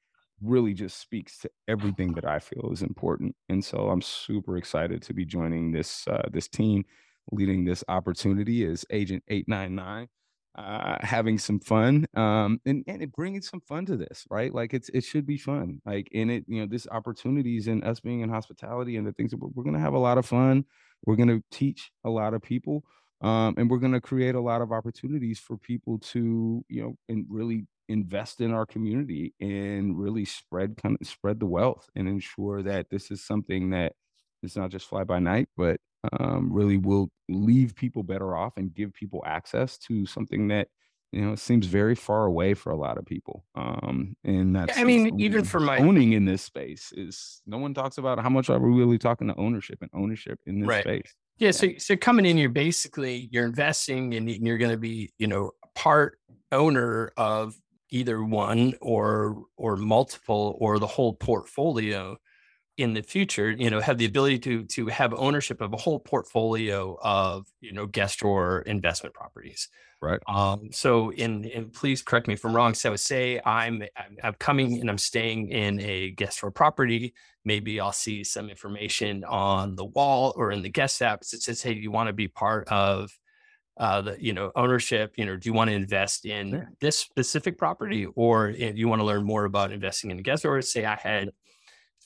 really 0.42 0.72
just 0.72 1.00
speaks 1.00 1.38
to 1.38 1.50
everything 1.68 2.14
that 2.14 2.24
I 2.24 2.38
feel 2.38 2.70
is 2.72 2.82
important 2.82 3.34
and 3.48 3.64
so 3.64 3.88
I'm 3.88 4.02
super 4.02 4.56
excited 4.56 5.02
to 5.02 5.12
be 5.12 5.24
joining 5.24 5.72
this 5.72 6.06
uh, 6.08 6.28
this 6.30 6.48
team 6.48 6.84
leading 7.32 7.64
this 7.64 7.82
opportunity 7.88 8.64
is 8.64 8.84
agent 8.90 9.24
899 9.28 10.08
uh, 10.56 10.96
having 11.00 11.38
some 11.38 11.60
fun 11.60 12.06
um, 12.14 12.60
and, 12.66 12.84
and 12.86 13.12
bringing 13.12 13.40
some 13.40 13.60
fun 13.60 13.86
to 13.86 13.96
this, 13.96 14.24
right? 14.30 14.52
Like 14.52 14.74
it's 14.74 14.88
it 14.90 15.04
should 15.04 15.26
be 15.26 15.38
fun. 15.38 15.80
Like 15.86 16.08
in 16.12 16.30
it, 16.30 16.44
you 16.48 16.60
know, 16.60 16.66
this 16.66 16.86
opportunities 16.90 17.68
and 17.68 17.84
us 17.84 18.00
being 18.00 18.20
in 18.20 18.30
hospitality 18.30 18.96
and 18.96 19.06
the 19.06 19.12
things 19.12 19.30
that 19.30 19.38
we're, 19.38 19.50
we're 19.54 19.64
going 19.64 19.76
to 19.76 19.80
have 19.80 19.94
a 19.94 19.98
lot 19.98 20.18
of 20.18 20.26
fun. 20.26 20.64
We're 21.06 21.16
going 21.16 21.28
to 21.28 21.42
teach 21.50 21.90
a 22.04 22.10
lot 22.10 22.34
of 22.34 22.42
people, 22.42 22.84
um, 23.22 23.54
and 23.56 23.70
we're 23.70 23.78
going 23.78 23.92
to 23.92 24.00
create 24.00 24.34
a 24.34 24.40
lot 24.40 24.60
of 24.60 24.72
opportunities 24.72 25.38
for 25.38 25.56
people 25.56 25.98
to, 25.98 26.64
you 26.68 26.82
know, 26.82 26.96
and 27.08 27.24
really 27.28 27.66
invest 27.88 28.40
in 28.40 28.52
our 28.52 28.66
community 28.66 29.34
and 29.40 29.98
really 29.98 30.24
spread 30.24 30.76
kind 30.76 30.96
of 31.00 31.06
spread 31.06 31.40
the 31.40 31.46
wealth 31.46 31.88
and 31.96 32.08
ensure 32.08 32.62
that 32.62 32.88
this 32.90 33.10
is 33.10 33.24
something 33.24 33.70
that 33.70 33.94
it's 34.42 34.56
not 34.56 34.70
just 34.70 34.86
fly 34.86 35.04
by 35.04 35.18
night, 35.18 35.48
but 35.56 35.80
um, 36.18 36.52
really 36.52 36.76
will 36.76 37.10
leave 37.28 37.74
people 37.74 38.02
better 38.02 38.36
off 38.36 38.54
and 38.56 38.74
give 38.74 38.92
people 38.94 39.22
access 39.26 39.78
to 39.78 40.06
something 40.06 40.48
that 40.48 40.68
you 41.12 41.20
know 41.20 41.34
seems 41.34 41.66
very 41.66 41.94
far 41.94 42.26
away 42.26 42.54
for 42.54 42.70
a 42.70 42.76
lot 42.76 42.96
of 42.96 43.04
people 43.04 43.44
um 43.56 44.14
and 44.24 44.54
that's 44.54 44.78
i 44.78 44.84
mean 44.84 45.18
even 45.20 45.44
for 45.44 45.58
my 45.58 45.78
owning 45.78 46.12
in 46.12 46.24
this 46.24 46.40
space 46.42 46.92
is 46.96 47.42
no 47.46 47.58
one 47.58 47.74
talks 47.74 47.98
about 47.98 48.20
how 48.20 48.28
much 48.28 48.48
are 48.48 48.58
we 48.58 48.70
really 48.70 48.98
talking 48.98 49.26
to 49.26 49.36
ownership 49.36 49.78
and 49.80 49.90
ownership 49.92 50.38
in 50.46 50.60
this 50.60 50.68
right. 50.68 50.84
space. 50.84 51.14
Yeah, 51.38 51.46
yeah, 51.48 51.52
so 51.52 51.68
so 51.78 51.96
coming 51.96 52.26
in 52.26 52.38
you're 52.38 52.48
basically 52.48 53.28
you're 53.32 53.44
investing 53.44 54.14
and 54.14 54.30
you're 54.30 54.58
going 54.58 54.70
to 54.70 54.76
be 54.76 55.10
you 55.18 55.26
know 55.26 55.50
part 55.74 56.18
owner 56.52 57.12
of 57.16 57.54
either 57.90 58.22
one 58.22 58.74
or 58.80 59.42
or 59.56 59.76
multiple 59.76 60.56
or 60.60 60.78
the 60.78 60.86
whole 60.86 61.14
portfolio 61.14 62.16
in 62.80 62.94
the 62.94 63.02
future, 63.02 63.50
you 63.50 63.70
know, 63.70 63.80
have 63.80 63.98
the 63.98 64.06
ability 64.06 64.38
to 64.40 64.64
to 64.64 64.86
have 64.86 65.12
ownership 65.14 65.60
of 65.60 65.72
a 65.72 65.76
whole 65.76 66.00
portfolio 66.00 66.98
of 67.02 67.46
you 67.60 67.72
know 67.72 67.86
Guestor 67.86 68.62
investment 68.64 69.14
properties. 69.14 69.68
Right. 70.02 70.20
Um, 70.26 70.70
so, 70.72 71.12
in 71.12 71.44
and 71.54 71.72
please 71.72 72.00
correct 72.00 72.26
me 72.26 72.34
if 72.34 72.44
I'm 72.44 72.56
wrong. 72.56 72.72
So, 72.72 72.96
say 72.96 73.40
I'm 73.44 73.82
I'm 74.22 74.34
coming 74.34 74.80
and 74.80 74.88
I'm 74.88 74.98
staying 74.98 75.48
in 75.50 75.78
a 75.80 76.14
Guestor 76.14 76.54
property. 76.54 77.12
Maybe 77.44 77.80
I'll 77.80 77.92
see 77.92 78.24
some 78.24 78.48
information 78.48 79.24
on 79.24 79.76
the 79.76 79.84
wall 79.84 80.32
or 80.36 80.52
in 80.52 80.62
the 80.62 80.70
guest 80.70 81.00
apps 81.02 81.30
that 81.30 81.42
says, 81.42 81.60
"Hey, 81.60 81.74
you 81.74 81.90
want 81.90 82.06
to 82.06 82.14
be 82.14 82.28
part 82.28 82.66
of 82.68 83.10
uh, 83.76 84.02
the 84.02 84.22
you 84.22 84.32
know 84.32 84.52
ownership 84.56 85.14
you 85.16 85.24
know 85.24 85.36
do 85.36 85.48
you 85.48 85.54
want 85.54 85.70
to 85.70 85.74
invest 85.74 86.26
in 86.26 86.66
this 86.80 86.98
specific 86.98 87.56
property 87.56 88.06
or 88.14 88.52
do 88.52 88.72
you 88.74 88.88
want 88.88 89.00
to 89.00 89.06
learn 89.06 89.24
more 89.24 89.46
about 89.46 89.72
investing 89.72 90.10
in 90.10 90.18
a 90.18 90.22
guest 90.22 90.44
or 90.44 90.60
say 90.60 90.84
i 90.84 90.96
had 90.96 91.30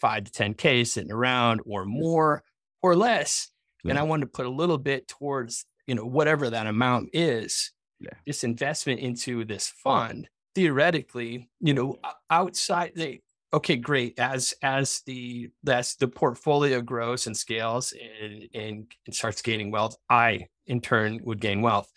five 0.04 0.24
to 0.24 0.30
10K 0.30 0.86
sitting 0.86 1.10
around 1.10 1.62
or 1.64 1.86
more 1.86 2.42
or 2.82 2.94
less. 2.94 3.48
Yeah. 3.82 3.92
And 3.92 3.98
I 3.98 4.02
wanted 4.02 4.26
to 4.26 4.32
put 4.32 4.44
a 4.44 4.50
little 4.50 4.76
bit 4.76 5.08
towards, 5.08 5.64
you 5.86 5.94
know, 5.94 6.04
whatever 6.04 6.50
that 6.50 6.66
amount 6.66 7.08
is, 7.14 7.72
yeah. 8.00 8.10
this 8.26 8.44
investment 8.44 9.00
into 9.00 9.46
this 9.46 9.68
fund. 9.82 10.28
Theoretically, 10.54 11.48
you 11.60 11.72
know, 11.72 11.96
outside 12.28 12.92
the 12.94 13.20
okay, 13.54 13.76
great. 13.76 14.18
As 14.18 14.52
as 14.62 15.00
the 15.06 15.48
as 15.66 15.96
the 15.96 16.06
portfolio 16.06 16.82
grows 16.82 17.26
and 17.26 17.34
scales 17.34 17.94
and, 18.20 18.46
and, 18.54 18.86
and 19.06 19.14
starts 19.14 19.40
gaining 19.40 19.70
wealth, 19.70 19.96
I 20.10 20.48
in 20.66 20.82
turn 20.82 21.20
would 21.24 21.40
gain 21.40 21.62
wealth. 21.62 21.90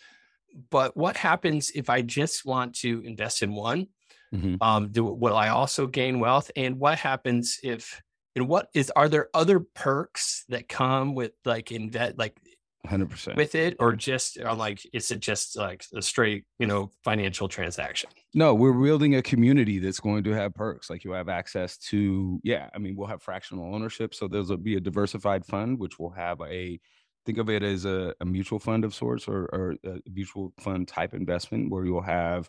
But 0.70 0.96
what 0.96 1.18
happens 1.18 1.70
if 1.74 1.90
I 1.90 2.00
just 2.00 2.46
want 2.46 2.74
to 2.76 3.02
invest 3.04 3.42
in 3.42 3.54
one 3.54 3.88
Mm-hmm. 4.34 4.56
Um, 4.60 4.88
do 4.90 5.04
will 5.04 5.36
I 5.36 5.48
also 5.48 5.86
gain 5.86 6.20
wealth? 6.20 6.50
And 6.56 6.78
what 6.78 6.98
happens 6.98 7.58
if 7.62 8.02
and 8.36 8.48
what 8.48 8.68
is 8.74 8.90
are 8.94 9.08
there 9.08 9.28
other 9.34 9.60
perks 9.60 10.44
that 10.48 10.68
come 10.68 11.14
with 11.14 11.32
like 11.44 11.72
invest 11.72 12.18
like 12.18 12.36
100% 12.86 13.36
with 13.36 13.54
it 13.54 13.76
or 13.80 13.94
just 13.94 14.38
or 14.38 14.54
like 14.54 14.80
is 14.92 15.10
it 15.10 15.18
just 15.20 15.56
like 15.56 15.84
a 15.94 16.00
straight 16.00 16.44
you 16.58 16.66
know 16.66 16.90
financial 17.02 17.48
transaction 17.48 18.08
no 18.34 18.54
we're 18.54 18.72
building 18.72 19.16
a 19.16 19.22
community 19.22 19.80
that's 19.80 19.98
going 19.98 20.22
to 20.22 20.30
have 20.30 20.54
perks 20.54 20.88
like 20.88 21.02
you 21.02 21.10
have 21.10 21.28
access 21.28 21.76
to 21.76 22.40
yeah 22.44 22.70
i 22.74 22.78
mean 22.78 22.94
we'll 22.96 23.08
have 23.08 23.20
fractional 23.20 23.74
ownership 23.74 24.14
so 24.14 24.28
there'll 24.28 24.56
be 24.56 24.76
a 24.76 24.80
diversified 24.80 25.44
fund 25.44 25.78
which 25.78 25.98
will 25.98 26.10
have 26.10 26.40
a 26.42 26.78
think 27.26 27.38
of 27.38 27.50
it 27.50 27.62
as 27.62 27.84
a, 27.84 28.14
a 28.20 28.24
mutual 28.24 28.58
fund 28.58 28.84
of 28.84 28.94
sorts 28.94 29.26
or, 29.26 29.46
or 29.52 29.74
a 29.84 29.98
mutual 30.10 30.52
fund 30.60 30.86
type 30.86 31.12
investment 31.12 31.70
where 31.70 31.84
you'll 31.84 32.00
have 32.00 32.48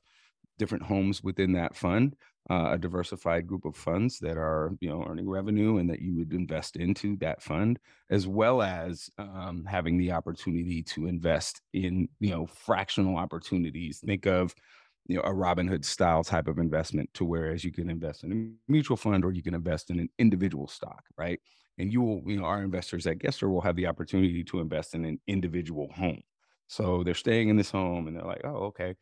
different 0.59 0.83
homes 0.83 1.23
within 1.23 1.53
that 1.53 1.75
fund, 1.75 2.15
uh, 2.51 2.69
a 2.73 2.77
diversified 2.77 3.47
group 3.47 3.65
of 3.65 3.75
funds 3.75 4.19
that 4.19 4.37
are 4.37 4.75
you 4.81 4.89
know 4.89 5.03
earning 5.09 5.27
revenue 5.27 5.77
and 5.77 5.89
that 5.89 6.01
you 6.01 6.15
would 6.15 6.33
invest 6.33 6.75
into 6.75 7.15
that 7.17 7.41
fund, 7.41 7.79
as 8.11 8.27
well 8.27 8.61
as 8.61 9.09
um, 9.17 9.65
having 9.67 9.97
the 9.97 10.11
opportunity 10.11 10.83
to 10.83 11.07
invest 11.07 11.61
in 11.73 12.07
you 12.19 12.29
know 12.29 12.45
fractional 12.45 13.17
opportunities. 13.17 13.99
Think 14.05 14.27
of 14.27 14.53
you 15.07 15.15
know 15.15 15.23
a 15.23 15.33
Robinhood 15.33 15.83
style 15.83 16.23
type 16.23 16.47
of 16.47 16.59
investment 16.59 17.09
to 17.15 17.25
whereas 17.25 17.63
you 17.63 17.71
can 17.71 17.89
invest 17.89 18.23
in 18.23 18.31
a 18.31 18.71
mutual 18.71 18.97
fund 18.97 19.25
or 19.25 19.31
you 19.31 19.41
can 19.41 19.55
invest 19.55 19.89
in 19.89 19.99
an 19.99 20.09
individual 20.19 20.67
stock, 20.67 21.03
right? 21.17 21.39
And 21.79 21.91
you 21.93 22.01
will, 22.01 22.21
you 22.25 22.37
know, 22.37 22.43
our 22.43 22.61
investors 22.61 23.07
at 23.07 23.19
Guestor 23.19 23.49
will 23.49 23.61
have 23.61 23.77
the 23.77 23.87
opportunity 23.87 24.43
to 24.43 24.59
invest 24.59 24.95
in 24.95 25.05
an 25.05 25.19
individual 25.27 25.87
home. 25.95 26.21
So 26.67 27.03
they're 27.03 27.15
staying 27.15 27.49
in 27.49 27.57
this 27.57 27.71
home 27.71 28.07
and 28.07 28.15
they're 28.15 28.25
like, 28.25 28.41
oh, 28.43 28.67
okay, 28.67 28.95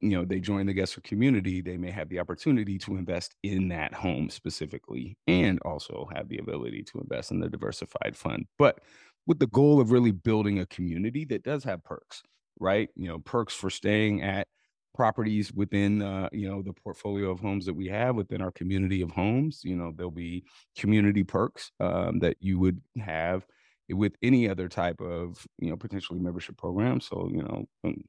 you 0.00 0.10
know 0.10 0.24
they 0.24 0.40
join 0.40 0.66
the 0.66 0.74
Guestor 0.74 1.02
community 1.02 1.60
they 1.60 1.76
may 1.76 1.90
have 1.90 2.08
the 2.08 2.18
opportunity 2.18 2.78
to 2.78 2.96
invest 2.96 3.34
in 3.42 3.68
that 3.68 3.94
home 3.94 4.28
specifically 4.30 5.16
and 5.26 5.58
also 5.64 6.08
have 6.14 6.28
the 6.28 6.38
ability 6.38 6.82
to 6.82 6.98
invest 7.00 7.30
in 7.30 7.40
the 7.40 7.48
diversified 7.48 8.16
fund. 8.16 8.46
But 8.58 8.80
with 9.26 9.38
the 9.38 9.46
goal 9.48 9.80
of 9.80 9.90
really 9.90 10.12
building 10.12 10.58
a 10.60 10.66
community 10.66 11.24
that 11.26 11.42
does 11.42 11.64
have 11.64 11.82
perks 11.84 12.22
right? 12.58 12.88
You 12.96 13.08
know 13.08 13.18
perks 13.18 13.54
for 13.54 13.70
staying 13.70 14.22
at 14.22 14.48
properties 14.94 15.52
within 15.52 16.02
uh, 16.02 16.28
you 16.32 16.48
know 16.48 16.62
the 16.62 16.72
portfolio 16.72 17.30
of 17.30 17.40
homes 17.40 17.66
that 17.66 17.74
we 17.74 17.86
have 17.88 18.16
within 18.16 18.40
our 18.40 18.50
community 18.52 19.02
of 19.02 19.10
homes 19.10 19.60
you 19.62 19.76
know 19.76 19.92
there'll 19.94 20.10
be 20.10 20.44
community 20.78 21.22
perks 21.22 21.70
um, 21.80 22.18
that 22.20 22.36
you 22.40 22.58
would 22.58 22.80
have 22.98 23.46
with 23.90 24.14
any 24.22 24.48
other 24.48 24.68
type 24.68 25.00
of 25.00 25.46
you 25.58 25.70
know 25.70 25.76
potentially 25.76 26.18
membership 26.18 26.56
program. 26.56 27.00
So 27.00 27.28
you 27.30 27.42
know 27.42 27.66
um, 27.84 28.02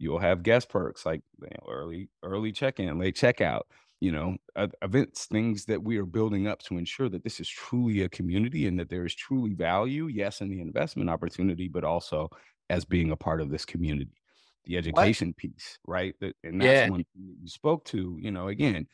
You'll 0.00 0.18
have 0.18 0.42
guest 0.42 0.70
perks 0.70 1.04
like 1.04 1.20
early 1.68 2.08
early 2.22 2.52
check-in, 2.52 2.98
late 2.98 3.16
checkout, 3.16 3.62
you 4.00 4.10
know, 4.10 4.36
uh, 4.56 4.68
events, 4.80 5.26
things 5.26 5.66
that 5.66 5.82
we 5.82 5.98
are 5.98 6.06
building 6.06 6.46
up 6.46 6.62
to 6.62 6.78
ensure 6.78 7.10
that 7.10 7.22
this 7.22 7.38
is 7.38 7.48
truly 7.48 8.00
a 8.00 8.08
community 8.08 8.66
and 8.66 8.80
that 8.80 8.88
there 8.88 9.04
is 9.04 9.14
truly 9.14 9.52
value, 9.52 10.06
yes, 10.06 10.40
in 10.40 10.48
the 10.48 10.62
investment 10.62 11.10
opportunity, 11.10 11.68
but 11.68 11.84
also 11.84 12.30
as 12.70 12.86
being 12.86 13.10
a 13.10 13.16
part 13.16 13.42
of 13.42 13.50
this 13.50 13.66
community. 13.66 14.22
The 14.64 14.78
education 14.78 15.28
what? 15.28 15.36
piece, 15.36 15.78
right? 15.86 16.14
And 16.44 16.60
that's 16.60 16.86
yeah. 16.86 16.88
one 16.88 17.04
you 17.14 17.48
spoke 17.48 17.84
to, 17.86 18.16
you 18.20 18.30
know, 18.30 18.48
again, 18.48 18.86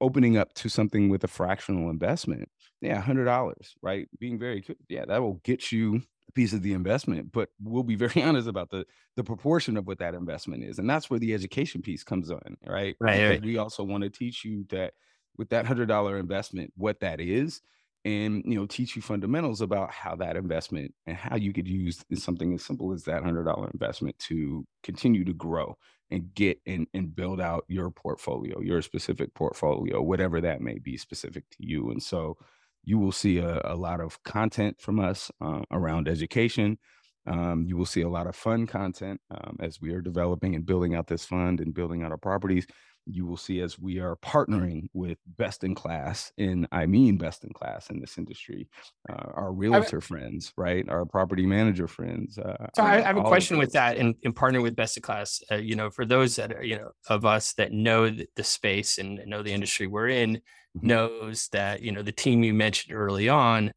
opening 0.00 0.36
up 0.36 0.52
to 0.54 0.68
something 0.68 1.08
with 1.08 1.22
a 1.22 1.28
fractional 1.28 1.88
investment. 1.88 2.48
Yeah, 2.80 3.00
hundred 3.00 3.26
dollars, 3.26 3.74
right? 3.80 4.08
Being 4.18 4.40
very 4.40 4.64
yeah, 4.88 5.04
that 5.04 5.22
will 5.22 5.40
get 5.44 5.70
you 5.70 6.02
piece 6.34 6.52
of 6.52 6.62
the 6.62 6.72
investment, 6.72 7.32
but 7.32 7.50
we'll 7.60 7.82
be 7.82 7.96
very 7.96 8.22
honest 8.22 8.48
about 8.48 8.70
the 8.70 8.86
the 9.16 9.24
proportion 9.24 9.76
of 9.76 9.86
what 9.86 9.98
that 9.98 10.14
investment 10.14 10.64
is, 10.64 10.78
and 10.78 10.88
that's 10.88 11.10
where 11.10 11.20
the 11.20 11.34
education 11.34 11.82
piece 11.82 12.04
comes 12.04 12.30
on, 12.30 12.56
right? 12.66 12.96
Right. 13.00 13.28
right. 13.28 13.42
We 13.42 13.58
also 13.58 13.84
want 13.84 14.04
to 14.04 14.10
teach 14.10 14.44
you 14.44 14.64
that 14.70 14.94
with 15.36 15.50
that 15.50 15.66
hundred 15.66 15.86
dollar 15.86 16.18
investment, 16.18 16.72
what 16.76 17.00
that 17.00 17.20
is, 17.20 17.60
and 18.04 18.42
you 18.44 18.54
know 18.54 18.66
teach 18.66 18.96
you 18.96 19.02
fundamentals 19.02 19.60
about 19.60 19.90
how 19.90 20.16
that 20.16 20.36
investment 20.36 20.92
and 21.06 21.16
how 21.16 21.36
you 21.36 21.52
could 21.52 21.68
use 21.68 22.04
something 22.14 22.52
as 22.54 22.64
simple 22.64 22.92
as 22.92 23.04
that 23.04 23.22
hundred 23.22 23.44
dollar 23.44 23.70
investment 23.72 24.18
to 24.18 24.66
continue 24.82 25.24
to 25.24 25.32
grow 25.32 25.76
and 26.10 26.34
get 26.34 26.60
and, 26.66 26.86
and 26.94 27.14
build 27.14 27.40
out 27.40 27.64
your 27.68 27.90
portfolio 27.90 28.60
your 28.60 28.82
specific 28.82 29.32
portfolio 29.34 30.02
whatever 30.02 30.40
that 30.40 30.60
may 30.60 30.78
be 30.78 30.96
specific 30.96 31.48
to 31.50 31.58
you 31.60 31.90
and 31.90 32.02
so 32.02 32.36
you 32.84 32.98
will 32.98 33.12
see 33.12 33.38
a, 33.38 33.60
a 33.64 33.76
lot 33.76 34.00
of 34.00 34.22
content 34.22 34.80
from 34.80 34.98
us 35.00 35.30
uh, 35.40 35.60
around 35.70 36.08
education. 36.08 36.78
Um, 37.26 37.64
you 37.66 37.76
will 37.76 37.86
see 37.86 38.02
a 38.02 38.08
lot 38.08 38.26
of 38.26 38.34
fun 38.34 38.66
content 38.66 39.20
um, 39.30 39.56
as 39.60 39.80
we 39.80 39.92
are 39.92 40.00
developing 40.00 40.56
and 40.56 40.66
building 40.66 40.94
out 40.94 41.06
this 41.06 41.24
fund 41.24 41.60
and 41.60 41.72
building 41.72 42.02
out 42.02 42.10
our 42.10 42.18
properties 42.18 42.66
you 43.06 43.26
will 43.26 43.36
see 43.36 43.60
as 43.60 43.78
we 43.78 43.98
are 43.98 44.16
partnering 44.16 44.88
with 44.92 45.18
best 45.36 45.64
in 45.64 45.74
class 45.74 46.32
and 46.38 46.66
i 46.72 46.86
mean 46.86 47.16
best 47.16 47.44
in 47.44 47.52
class 47.52 47.90
in 47.90 48.00
this 48.00 48.18
industry 48.18 48.68
uh, 49.10 49.30
our 49.34 49.52
realtor 49.52 50.00
friends 50.00 50.52
right? 50.56 50.88
Our 50.88 51.04
property 51.04 51.46
manager 51.46 51.88
friends 51.88 52.38
uh, 52.38 52.68
so 52.76 52.82
i, 52.82 53.00
have 53.00 53.16
a 53.16 53.22
question 53.22 53.58
with 53.58 53.72
that 53.72 53.96
in, 53.96 54.14
in 54.22 54.32
partnering 54.32 54.62
with 54.62 54.76
best 54.76 54.96
in 54.96 55.02
class 55.02 55.42
uh, 55.50 55.56
you 55.56 55.74
know 55.74 55.90
for 55.90 56.04
those 56.04 56.36
that 56.36 56.52
are 56.52 56.62
you 56.62 56.76
know 56.76 56.90
of 57.08 57.24
us 57.24 57.54
that 57.54 57.72
know 57.72 58.08
the, 58.08 58.26
space 58.42 58.98
and 58.98 59.20
know 59.26 59.42
the 59.42 59.52
industry 59.52 59.86
we're 59.86 60.08
in 60.08 60.36
mm-hmm. 60.36 60.86
knows 60.86 61.48
that 61.52 61.82
you 61.82 61.92
know 61.92 62.02
the 62.02 62.12
team 62.12 62.42
you 62.42 62.52
mentioned 62.52 62.94
early 62.94 63.28
on 63.28 63.72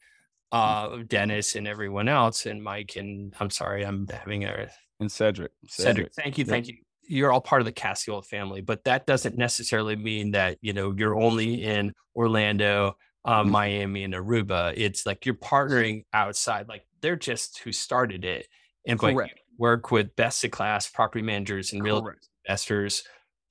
mm-hmm. 0.54 1.00
uh 1.00 1.04
dennis 1.08 1.56
and 1.56 1.68
everyone 1.68 2.08
else 2.08 2.46
and 2.46 2.64
mike 2.64 2.96
and 2.96 3.34
i'm 3.40 3.50
sorry 3.50 3.86
i'm 3.86 4.08
having 4.08 4.44
a 4.44 4.68
and 5.00 5.12
cedric 5.12 5.52
cedric, 5.68 6.14
cedric. 6.14 6.14
thank 6.14 6.38
you 6.38 6.46
thank 6.46 6.68
you 6.68 6.78
you're 7.08 7.32
all 7.32 7.42
part 7.42 7.62
of 7.62 7.66
the 7.66 7.72
Casiola 7.72 8.22
family, 8.22 8.62
but 8.62 8.84
that 8.86 9.06
doesn't 9.06 9.38
necessarily 9.38 9.96
mean 9.96 10.32
that 10.32 10.58
you 10.62 10.74
know 10.74 10.94
you're 10.96 11.20
only 11.20 11.64
in 11.64 11.94
Orlando, 12.16 12.98
uh, 13.24 13.42
mm-hmm. 13.42 13.52
Miami, 13.52 14.04
and 14.04 14.14
Aruba. 14.14 14.74
It's 14.76 15.06
like 15.06 15.26
you're 15.26 15.36
partnering 15.36 16.06
outside. 16.14 16.68
Like 16.68 16.86
they're 17.02 17.16
just 17.16 17.60
who 17.60 17.72
started 17.72 18.26
it, 18.26 18.48
and 18.88 19.00
but 19.00 19.16
work 19.58 19.92
with 19.92 20.16
best 20.16 20.44
in 20.44 20.52
class 20.52 20.88
property 20.88 21.24
managers 21.24 21.74
and 21.74 21.84
real 21.84 22.06
investors 22.46 23.04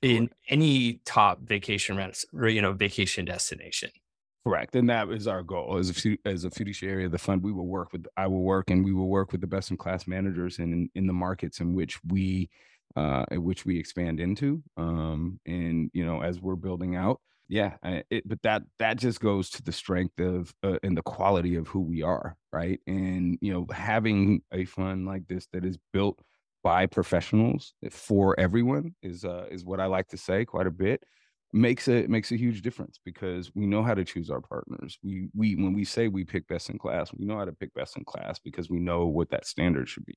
in 0.02 0.28
Correct. 0.28 0.34
any 0.49 1.00
top 1.06 1.40
vacation 1.40 1.96
rents, 1.96 2.26
or, 2.34 2.49
you 2.49 2.61
know, 2.61 2.73
vacation 2.73 3.25
destination. 3.25 3.90
Correct, 4.46 4.76
and 4.76 4.90
that 4.90 5.08
is 5.08 5.26
our 5.26 5.42
goal 5.42 5.78
as 5.78 6.04
a 6.04 6.18
as 6.26 6.44
a 6.44 6.50
fiduciary 6.50 7.06
of 7.06 7.12
the 7.12 7.18
fund. 7.18 7.42
We 7.42 7.52
will 7.52 7.66
work 7.66 7.92
with 7.92 8.06
I 8.18 8.26
will 8.26 8.42
work 8.42 8.68
and 8.70 8.84
we 8.84 8.92
will 8.92 9.08
work 9.08 9.32
with 9.32 9.40
the 9.40 9.46
best 9.46 9.70
in 9.70 9.78
class 9.78 10.06
managers 10.06 10.58
and 10.58 10.73
in, 10.75 10.90
in 10.94 11.06
the 11.06 11.14
markets 11.14 11.61
in 11.61 11.75
which 11.75 11.99
we 12.04 12.50
uh, 12.96 13.24
which 13.32 13.64
we 13.64 13.78
expand 13.78 14.20
into. 14.20 14.62
Um, 14.76 15.40
and 15.46 15.90
you 15.92 16.04
know, 16.04 16.22
as 16.22 16.40
we're 16.40 16.56
building 16.56 16.96
out, 16.96 17.20
yeah, 17.48 17.74
it, 18.10 18.26
but 18.26 18.40
that 18.42 18.62
that 18.78 18.96
just 18.96 19.20
goes 19.20 19.50
to 19.50 19.62
the 19.62 19.72
strength 19.72 20.18
of 20.18 20.54
uh, 20.62 20.78
and 20.82 20.96
the 20.96 21.02
quality 21.02 21.56
of 21.56 21.68
who 21.68 21.80
we 21.80 22.02
are, 22.02 22.36
right? 22.52 22.80
And 22.86 23.38
you 23.40 23.52
know, 23.52 23.66
having 23.72 24.42
a 24.52 24.64
fund 24.64 25.06
like 25.06 25.26
this 25.28 25.46
that 25.52 25.64
is 25.64 25.78
built 25.92 26.18
by 26.62 26.86
professionals 26.86 27.74
for 27.90 28.38
everyone 28.40 28.94
is 29.02 29.24
uh, 29.24 29.46
is 29.50 29.64
what 29.64 29.80
I 29.80 29.86
like 29.86 30.08
to 30.08 30.16
say 30.16 30.44
quite 30.44 30.66
a 30.66 30.70
bit 30.70 31.02
makes 31.52 31.86
a 31.86 32.06
makes 32.06 32.32
a 32.32 32.36
huge 32.36 32.62
difference 32.62 32.98
because 33.04 33.54
we 33.54 33.66
know 33.66 33.82
how 33.82 33.94
to 33.94 34.04
choose 34.04 34.30
our 34.30 34.40
partners. 34.40 34.98
We 35.02 35.28
we 35.34 35.54
when 35.56 35.74
we 35.74 35.84
say 35.84 36.08
we 36.08 36.24
pick 36.24 36.48
best 36.48 36.70
in 36.70 36.78
class, 36.78 37.12
we 37.12 37.26
know 37.26 37.38
how 37.38 37.44
to 37.44 37.52
pick 37.52 37.74
best 37.74 37.96
in 37.96 38.04
class 38.04 38.38
because 38.38 38.70
we 38.70 38.80
know 38.80 39.06
what 39.06 39.30
that 39.30 39.46
standard 39.46 39.88
should 39.88 40.06
be 40.06 40.16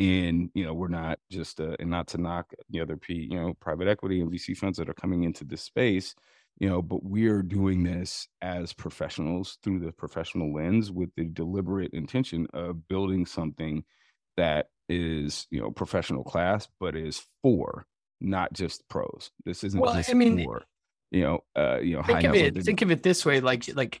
and 0.00 0.50
you 0.54 0.64
know 0.64 0.74
we're 0.74 0.88
not 0.88 1.18
just 1.30 1.60
uh, 1.60 1.76
and 1.78 1.90
not 1.90 2.08
to 2.08 2.18
knock 2.18 2.52
the 2.70 2.80
other 2.80 2.96
p 2.96 3.28
you 3.30 3.38
know 3.38 3.54
private 3.60 3.86
equity 3.86 4.20
and 4.20 4.32
vc 4.32 4.56
funds 4.56 4.78
that 4.78 4.88
are 4.88 4.94
coming 4.94 5.24
into 5.24 5.44
this 5.44 5.62
space 5.62 6.14
you 6.58 6.68
know 6.68 6.82
but 6.82 7.04
we're 7.04 7.42
doing 7.42 7.82
this 7.84 8.26
as 8.42 8.72
professionals 8.72 9.58
through 9.62 9.78
the 9.78 9.92
professional 9.92 10.52
lens 10.52 10.90
with 10.90 11.10
the 11.16 11.24
deliberate 11.24 11.92
intention 11.92 12.46
of 12.54 12.88
building 12.88 13.24
something 13.24 13.84
that 14.36 14.68
is 14.88 15.46
you 15.50 15.60
know 15.60 15.70
professional 15.70 16.24
class 16.24 16.66
but 16.80 16.96
is 16.96 17.22
for 17.42 17.86
not 18.20 18.52
just 18.52 18.86
pros. 18.88 19.30
This 19.44 19.64
isn't 19.64 19.80
well, 19.80 19.94
just 19.94 20.10
I 20.10 20.14
mean, 20.14 20.44
for 20.44 20.62
you 21.10 21.22
know 21.22 21.40
uh 21.56 21.78
you 21.80 21.96
know 21.96 22.02
think 22.02 22.24
of 22.24 22.34
it 22.34 22.62
think 22.62 22.82
of 22.82 22.90
it 22.90 23.02
this 23.02 23.26
way 23.26 23.40
like 23.40 23.64
like 23.74 24.00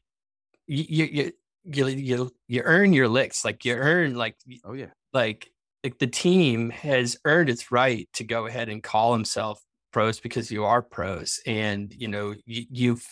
you 0.68 0.84
you 0.88 1.32
you 1.64 1.86
you 1.86 2.30
you 2.46 2.62
earn 2.64 2.92
your 2.92 3.08
licks 3.08 3.44
like 3.44 3.64
you 3.64 3.74
earn 3.74 4.14
like 4.14 4.36
oh 4.64 4.74
yeah. 4.74 4.90
like 5.12 5.50
like 5.82 5.98
the 5.98 6.06
team 6.06 6.70
has 6.70 7.16
earned 7.24 7.48
its 7.48 7.72
right 7.72 8.08
to 8.14 8.24
go 8.24 8.46
ahead 8.46 8.68
and 8.68 8.82
call 8.82 9.12
himself 9.12 9.62
pros 9.92 10.20
because 10.20 10.50
you 10.50 10.64
are 10.64 10.82
pros 10.82 11.40
and 11.46 11.92
you 11.96 12.08
know 12.08 12.34
you, 12.44 12.64
you've 12.70 13.06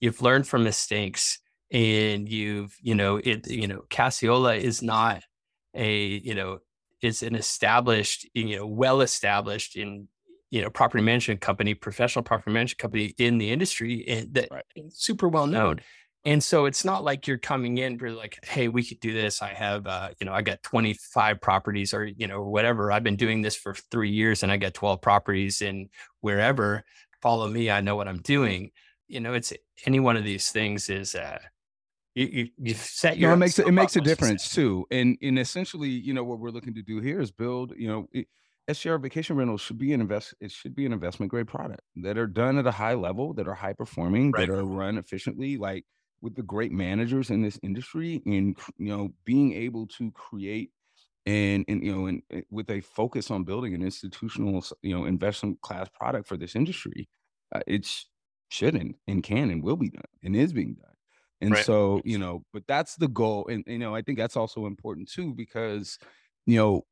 you've 0.00 0.20
learned 0.20 0.46
from 0.46 0.64
mistakes 0.64 1.38
and 1.70 2.28
you've 2.28 2.76
you 2.80 2.94
know 2.94 3.16
it 3.16 3.48
you 3.48 3.66
know 3.66 3.82
Casiola 3.90 4.54
is 4.54 4.82
not 4.82 5.22
a 5.74 5.96
you 5.96 6.34
know 6.34 6.58
is 7.02 7.22
an 7.22 7.34
established 7.34 8.28
you 8.34 8.56
know 8.56 8.66
well 8.66 9.00
established 9.00 9.76
in 9.76 10.08
you 10.50 10.62
know 10.62 10.70
property 10.70 11.02
management 11.02 11.40
company 11.40 11.74
professional 11.74 12.22
property 12.22 12.50
management 12.50 12.78
company 12.78 13.14
in 13.18 13.38
the 13.38 13.50
industry 13.50 14.06
and 14.08 14.34
that 14.34 14.48
right. 14.50 14.64
super 14.90 15.28
well 15.28 15.46
known 15.46 15.80
and 16.24 16.42
so 16.42 16.66
it's 16.66 16.84
not 16.84 17.04
like 17.04 17.26
you're 17.26 17.38
coming 17.38 17.78
in 17.78 17.98
for 17.98 18.10
like, 18.10 18.38
hey, 18.44 18.68
we 18.68 18.84
could 18.84 19.00
do 19.00 19.12
this. 19.12 19.40
I 19.40 19.48
have, 19.54 19.86
uh, 19.86 20.10
you 20.20 20.26
know, 20.26 20.32
I 20.32 20.42
got 20.42 20.62
25 20.62 21.40
properties 21.40 21.94
or, 21.94 22.04
you 22.04 22.26
know, 22.26 22.42
whatever. 22.42 22.90
I've 22.90 23.04
been 23.04 23.16
doing 23.16 23.42
this 23.42 23.56
for 23.56 23.74
three 23.74 24.10
years 24.10 24.42
and 24.42 24.50
I 24.50 24.56
got 24.56 24.74
12 24.74 25.00
properties 25.00 25.62
and 25.62 25.88
wherever. 26.20 26.84
Follow 27.22 27.48
me. 27.48 27.70
I 27.70 27.80
know 27.80 27.96
what 27.96 28.08
I'm 28.08 28.20
doing. 28.20 28.72
You 29.06 29.20
know, 29.20 29.32
it's 29.32 29.52
any 29.86 30.00
one 30.00 30.16
of 30.16 30.24
these 30.24 30.50
things 30.50 30.90
is, 30.90 31.14
uh, 31.14 31.38
you, 32.14 32.26
you, 32.26 32.48
you 32.58 32.74
set 32.74 33.16
your. 33.16 33.30
No, 33.30 33.34
it 33.34 33.38
makes 33.38 33.58
it, 33.58 33.68
it 33.68 33.72
makes 33.72 33.94
a 33.94 34.00
difference 34.00 34.52
too, 34.52 34.86
and 34.90 35.16
and 35.22 35.38
essentially, 35.38 35.88
you 35.88 36.12
know, 36.12 36.24
what 36.24 36.40
we're 36.40 36.50
looking 36.50 36.74
to 36.74 36.82
do 36.82 36.98
here 37.00 37.20
is 37.20 37.30
build, 37.30 37.72
you 37.76 37.86
know, 37.86 38.08
it, 38.12 38.26
STR 38.70 38.96
vacation 38.96 39.36
rentals 39.36 39.60
should 39.60 39.78
be 39.78 39.92
an 39.92 40.00
invest. 40.00 40.34
It 40.40 40.50
should 40.50 40.74
be 40.74 40.84
an 40.84 40.92
investment 40.92 41.30
grade 41.30 41.46
product 41.46 41.80
that 41.96 42.18
are 42.18 42.26
done 42.26 42.58
at 42.58 42.66
a 42.66 42.72
high 42.72 42.94
level, 42.94 43.34
that 43.34 43.46
are 43.46 43.54
high 43.54 43.72
performing, 43.72 44.32
right. 44.32 44.48
that 44.48 44.52
are 44.52 44.64
run 44.64 44.98
efficiently. 44.98 45.56
Like 45.56 45.84
with 46.20 46.34
the 46.34 46.42
great 46.42 46.72
managers 46.72 47.30
in 47.30 47.42
this 47.42 47.58
industry 47.62 48.22
and 48.26 48.56
you 48.78 48.88
know 48.88 49.12
being 49.24 49.52
able 49.52 49.86
to 49.86 50.10
create 50.12 50.70
and 51.26 51.64
and 51.68 51.82
you 51.82 51.94
know 51.94 52.06
and 52.06 52.22
eh, 52.32 52.40
with 52.50 52.70
a 52.70 52.80
focus 52.80 53.30
on 53.30 53.44
building 53.44 53.74
an 53.74 53.82
institutional 53.82 54.64
you 54.82 54.96
know 54.96 55.04
investment 55.04 55.60
class 55.60 55.88
product 55.94 56.26
for 56.26 56.36
this 56.36 56.56
industry 56.56 57.08
uh, 57.54 57.60
it's 57.66 58.08
should 58.50 58.74
and, 58.74 58.94
and 59.06 59.22
can 59.22 59.50
and 59.50 59.62
will 59.62 59.76
be 59.76 59.90
done 59.90 60.02
and 60.22 60.34
is 60.34 60.52
being 60.52 60.74
done 60.74 60.94
and 61.40 61.52
right. 61.52 61.64
so 61.64 62.00
you 62.04 62.18
know 62.18 62.42
but 62.52 62.62
that's 62.66 62.96
the 62.96 63.08
goal 63.08 63.46
and 63.48 63.62
you 63.66 63.78
know 63.78 63.94
i 63.94 64.02
think 64.02 64.18
that's 64.18 64.36
also 64.36 64.66
important 64.66 65.08
too 65.08 65.34
because 65.34 65.98
you 66.48 66.56
know 66.56 66.82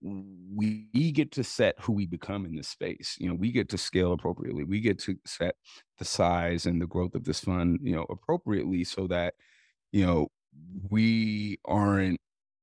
we 0.55 1.11
get 1.13 1.33
to 1.33 1.43
set 1.43 1.75
who 1.81 1.93
we 1.93 2.07
become 2.07 2.45
in 2.45 2.55
this 2.55 2.69
space 2.69 3.17
you 3.19 3.27
know 3.27 3.35
we 3.35 3.51
get 3.51 3.71
to 3.71 3.79
scale 3.79 4.13
appropriately 4.13 4.65
we 4.65 4.81
get 4.81 4.99
to 4.99 5.17
set 5.25 5.57
the 5.99 6.05
size 6.05 6.67
and 6.67 6.81
the 6.81 6.87
growth 6.87 7.15
of 7.15 7.25
this 7.25 7.41
fund 7.41 7.81
you 7.83 7.97
know 7.97 8.05
appropriately 8.11 8.85
so 8.85 9.07
that 9.07 9.35
you 9.93 10.05
know 10.05 10.29
we 10.91 11.59
aren't 11.65 12.21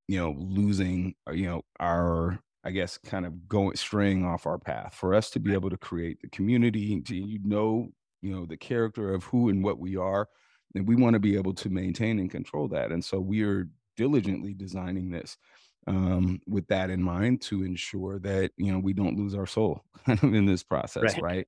you 0.07 0.19
know 0.19 0.35
losing 0.37 1.15
uh, 1.27 1.31
you 1.31 1.47
know 1.47 1.63
our 1.79 2.39
i 2.63 2.69
guess 2.69 2.97
kind 2.99 3.25
of 3.25 3.47
going 3.47 3.75
straying 3.75 4.23
off 4.23 4.45
our 4.45 4.59
path. 4.59 4.93
For 4.93 5.15
us 5.15 5.31
to 5.31 5.39
be 5.39 5.53
able 5.53 5.71
to 5.71 5.77
create 5.77 6.19
the 6.21 6.29
community 6.29 7.01
to 7.01 7.15
you 7.15 7.39
know 7.43 7.89
you 8.21 8.35
know 8.35 8.45
the 8.45 8.57
character 8.57 9.13
of 9.13 9.23
who 9.23 9.49
and 9.49 9.63
what 9.63 9.79
we 9.79 9.97
are 9.97 10.27
and 10.75 10.87
we 10.87 10.95
want 10.95 11.13
to 11.13 11.19
be 11.19 11.35
able 11.35 11.53
to 11.53 11.69
maintain 11.69 12.19
and 12.19 12.31
control 12.31 12.67
that. 12.69 12.91
And 12.91 13.03
so 13.03 13.19
we 13.19 13.43
are 13.43 13.67
diligently 13.95 14.53
designing 14.53 15.11
this 15.11 15.37
um, 15.87 16.39
with 16.47 16.67
that 16.67 16.89
in 16.89 17.01
mind 17.01 17.41
to 17.41 17.63
ensure 17.63 18.19
that 18.19 18.51
you 18.57 18.71
know 18.71 18.79
we 18.79 18.93
don't 18.93 19.17
lose 19.17 19.35
our 19.35 19.47
soul 19.47 19.83
kind 20.05 20.19
of 20.23 20.33
in 20.33 20.45
this 20.45 20.63
process, 20.63 21.03
right? 21.03 21.21
right? 21.21 21.47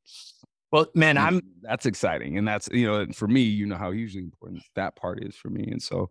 Well, 0.72 0.88
man, 0.94 1.18
I'm 1.18 1.42
that's 1.62 1.86
exciting, 1.86 2.38
and 2.38 2.48
that's 2.48 2.68
you 2.72 2.86
know 2.86 3.06
for 3.14 3.28
me, 3.28 3.42
you 3.42 3.66
know 3.66 3.78
how 3.78 3.92
hugely 3.92 4.22
important 4.22 4.64
that 4.76 4.96
part 4.96 5.24
is 5.24 5.36
for 5.36 5.50
me, 5.50 5.64
and 5.72 5.82
so 5.82 6.10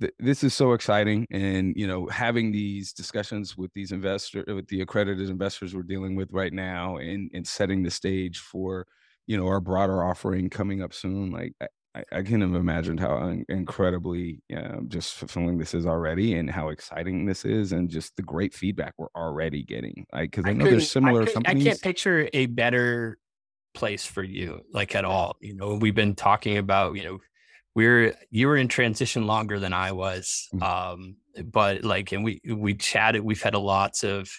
th- 0.00 0.14
this 0.18 0.42
is 0.42 0.54
so 0.54 0.72
exciting, 0.72 1.26
and 1.30 1.74
you 1.76 1.86
know, 1.86 2.06
having 2.06 2.52
these 2.52 2.92
discussions 2.92 3.56
with 3.56 3.72
these 3.74 3.92
investor, 3.92 4.44
with 4.46 4.68
the 4.68 4.80
accredited 4.80 5.28
investors 5.28 5.74
we're 5.74 5.82
dealing 5.82 6.16
with 6.16 6.32
right 6.32 6.52
now, 6.52 6.96
and 6.96 7.30
and 7.34 7.46
setting 7.46 7.82
the 7.82 7.90
stage 7.90 8.38
for 8.38 8.86
you 9.26 9.36
know 9.36 9.46
our 9.46 9.60
broader 9.60 10.02
offering 10.02 10.48
coming 10.48 10.82
up 10.82 10.94
soon. 10.94 11.30
Like 11.30 11.54
I, 11.94 12.04
I, 12.12 12.22
couldn't 12.22 12.42
have 12.42 12.54
imagined 12.54 13.00
how 13.00 13.34
incredibly 13.48 14.42
um, 14.56 14.86
just 14.88 15.14
fulfilling 15.14 15.58
this 15.58 15.74
is 15.74 15.86
already, 15.86 16.34
and 16.34 16.48
how 16.48 16.68
exciting 16.68 17.26
this 17.26 17.44
is, 17.44 17.72
and 17.72 17.88
just 17.88 18.14
the 18.16 18.22
great 18.22 18.54
feedback 18.54 18.94
we're 18.96 19.08
already 19.16 19.64
getting. 19.64 20.06
Like, 20.12 20.30
because 20.30 20.44
I, 20.44 20.50
I 20.50 20.52
know 20.52 20.66
there's 20.66 20.90
similar 20.90 21.22
I 21.22 21.32
companies. 21.32 21.66
I 21.66 21.70
can't 21.70 21.82
picture 21.82 22.28
a 22.32 22.46
better 22.46 23.18
place 23.74 24.06
for 24.06 24.22
you, 24.22 24.60
like 24.72 24.94
at 24.94 25.04
all. 25.04 25.36
You 25.40 25.56
know, 25.56 25.74
we've 25.74 25.94
been 25.94 26.14
talking 26.14 26.58
about, 26.58 26.94
you 26.94 27.04
know, 27.04 27.18
we're 27.74 28.14
you 28.30 28.46
were 28.46 28.56
in 28.56 28.68
transition 28.68 29.26
longer 29.26 29.58
than 29.58 29.72
I 29.72 29.92
was, 29.92 30.48
mm-hmm. 30.54 30.62
um, 30.62 31.16
but 31.44 31.84
like, 31.84 32.12
and 32.12 32.22
we 32.22 32.40
we 32.46 32.74
chatted. 32.74 33.22
We've 33.22 33.42
had 33.42 33.54
a 33.54 33.58
lots 33.58 34.04
of 34.04 34.30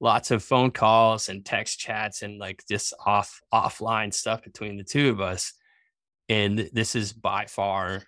lots 0.00 0.30
of 0.30 0.42
phone 0.42 0.70
calls 0.70 1.28
and 1.28 1.44
text 1.44 1.78
chats 1.78 2.22
and 2.22 2.38
like 2.38 2.62
just 2.68 2.92
off 3.06 3.40
offline 3.52 4.12
stuff 4.14 4.42
between 4.42 4.76
the 4.76 4.84
two 4.84 5.10
of 5.10 5.20
us 5.20 5.52
and 6.28 6.70
this 6.72 6.94
is 6.94 7.12
by 7.12 7.46
far 7.46 8.02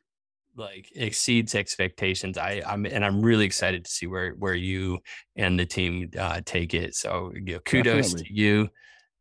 like 0.56 0.92
exceeds 0.94 1.54
expectations. 1.54 2.38
I, 2.38 2.62
I'm 2.66 2.86
and 2.86 3.04
I'm 3.04 3.22
really 3.22 3.44
excited 3.44 3.84
to 3.84 3.90
see 3.90 4.06
where 4.06 4.32
where 4.32 4.54
you 4.54 5.00
and 5.36 5.58
the 5.58 5.66
team 5.66 6.10
uh, 6.18 6.40
take 6.44 6.74
it. 6.74 6.94
So 6.94 7.32
you 7.34 7.54
know, 7.54 7.58
kudos 7.60 8.12
Definitely. 8.12 8.28
to 8.28 8.34
you. 8.34 8.68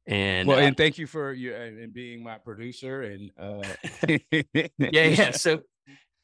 And 0.06 0.48
well, 0.48 0.58
uh, 0.58 0.62
and 0.62 0.78
thank 0.78 0.98
you 0.98 1.08
for 1.08 1.32
you 1.32 1.56
and 1.56 1.94
being 1.94 2.24
my 2.24 2.38
producer 2.38 3.04
and 3.04 3.32
uh 3.40 3.64
yeah, 4.48 4.68
yeah. 4.80 5.32
So 5.38 5.62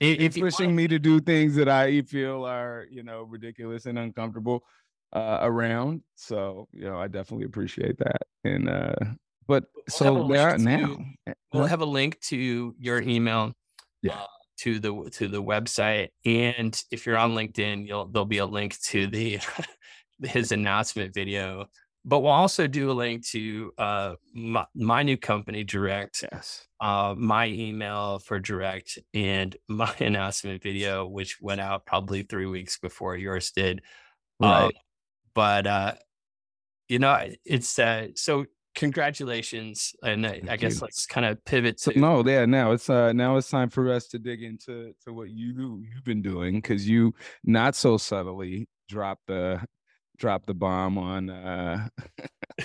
if 0.02 0.36
pushing 0.38 0.76
me 0.76 0.88
to 0.88 1.00
do 1.00 1.20
things 1.20 1.56
that 1.56 1.70
I 1.70 2.02
feel 2.02 2.46
are 2.46 2.88
you 2.90 3.04
know 3.04 3.24
ridiculous 3.24 3.86
and 3.86 3.98
uncomfortable 3.98 4.66
uh 5.14 5.40
around. 5.42 6.04
So 6.16 6.68
you 6.74 6.86
know, 6.86 6.98
I 6.98 7.08
definitely 7.08 7.46
appreciate 7.46 7.98
that. 8.00 8.22
And 8.44 8.70
uh 8.70 8.96
but 9.50 9.66
we'll 9.76 9.84
so 9.90 10.28
there 10.30 10.58
now. 10.58 10.98
we'll 11.54 11.66
have 11.66 11.82
a 11.82 11.86
link 11.86 12.18
to 12.22 12.74
your 12.80 13.02
email 13.02 13.52
yeah. 14.02 14.14
Uh, 14.14 14.26
to 14.60 14.80
the 14.80 15.10
to 15.12 15.28
the 15.28 15.44
website 15.44 16.10
and 16.24 16.84
if 16.92 17.06
you're 17.06 17.18
on 17.18 17.32
linkedin 17.32 17.86
you'll 17.86 18.06
there'll 18.06 18.26
be 18.26 18.38
a 18.38 18.46
link 18.46 18.80
to 18.82 19.08
the 19.08 19.40
his 20.22 20.52
announcement 20.52 21.14
video. 21.14 21.68
But 22.06 22.20
we'll 22.20 22.32
also 22.32 22.66
do 22.66 22.92
a 22.92 22.94
link 22.94 23.28
to 23.28 23.74
uh, 23.78 24.14
my, 24.34 24.66
my, 24.74 25.04
new 25.04 25.18
company 25.18 25.66
direct 25.66 26.24
yes. 26.32 26.66
uh, 26.80 27.14
my 27.18 27.48
email 27.48 28.20
for 28.20 28.40
direct 28.40 28.98
and 29.14 29.56
my 29.68 29.94
announcement 30.00 30.64
video 30.64 31.06
which 31.06 31.40
went 31.42 31.60
out 31.60 31.86
probably 31.86 32.24
three 32.24 32.46
weeks 32.46 32.80
before 32.80 33.18
yours 33.18 33.52
did. 33.52 33.82
Right. 34.40 34.66
Um, 34.66 34.72
but 35.36 35.68
uh, 35.68 35.94
you 36.88 37.00
know 37.00 37.30
it's 37.46 37.78
uh, 37.78 38.08
so 38.16 38.46
congratulations 38.76 39.94
and 40.04 40.26
I, 40.26 40.42
I 40.50 40.58
guess 40.58 40.82
let's 40.82 41.06
kind 41.06 41.26
of 41.26 41.44
pivot 41.44 41.78
to 41.80 41.94
so, 41.94 42.00
no 42.00 42.24
yeah 42.26 42.46
now 42.46 42.72
it's 42.72 42.90
uh 42.90 43.12
now 43.14 43.36
it's 43.38 43.50
time 43.50 43.70
for 43.70 43.92
us 43.92 44.08
to 44.08 44.20
dig 44.20 44.44
into 44.44 44.94
to 45.06 45.14
what 45.14 45.30
you 45.30 45.84
you've 45.84 46.04
been 46.04 46.22
doing 46.22 46.56
because 46.56 46.88
you 46.88 47.14
not 47.44 47.76
so 47.76 47.98
subtly 47.98 48.68
dropped 48.88 49.28
the 49.28 49.62
dropped 50.18 50.48
the 50.48 50.54
bomb 50.54 50.98
on 50.98 51.30
uh 51.30 51.88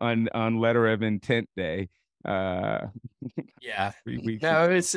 on 0.00 0.28
on 0.34 0.60
letter 0.60 0.86
of 0.88 1.02
intent 1.02 1.48
day 1.56 1.88
uh 2.24 2.86
yeah. 3.60 3.92
we, 4.06 4.38
no 4.40 4.70
it's 4.70 4.96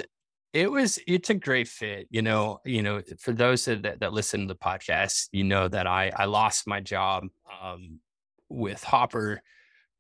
it 0.54 0.72
was 0.72 1.00
it's 1.08 1.30
a 1.32 1.34
great 1.34 1.68
fit 1.68 2.08
you 2.12 2.22
know 2.22 2.60
you 2.64 2.84
know 2.84 3.02
for 3.20 3.34
those 3.34 3.66
that, 3.66 4.00
that 4.00 4.14
listen 4.14 4.42
to 4.42 4.48
the 4.48 4.56
podcast 4.56 5.30
you 5.32 5.44
know 5.44 5.68
that 5.68 5.88
i 5.88 6.12
i 6.16 6.26
lost 6.26 6.68
my 6.68 6.80
job 6.80 7.26
um 7.62 8.00
with 8.50 8.84
hopper 8.84 9.42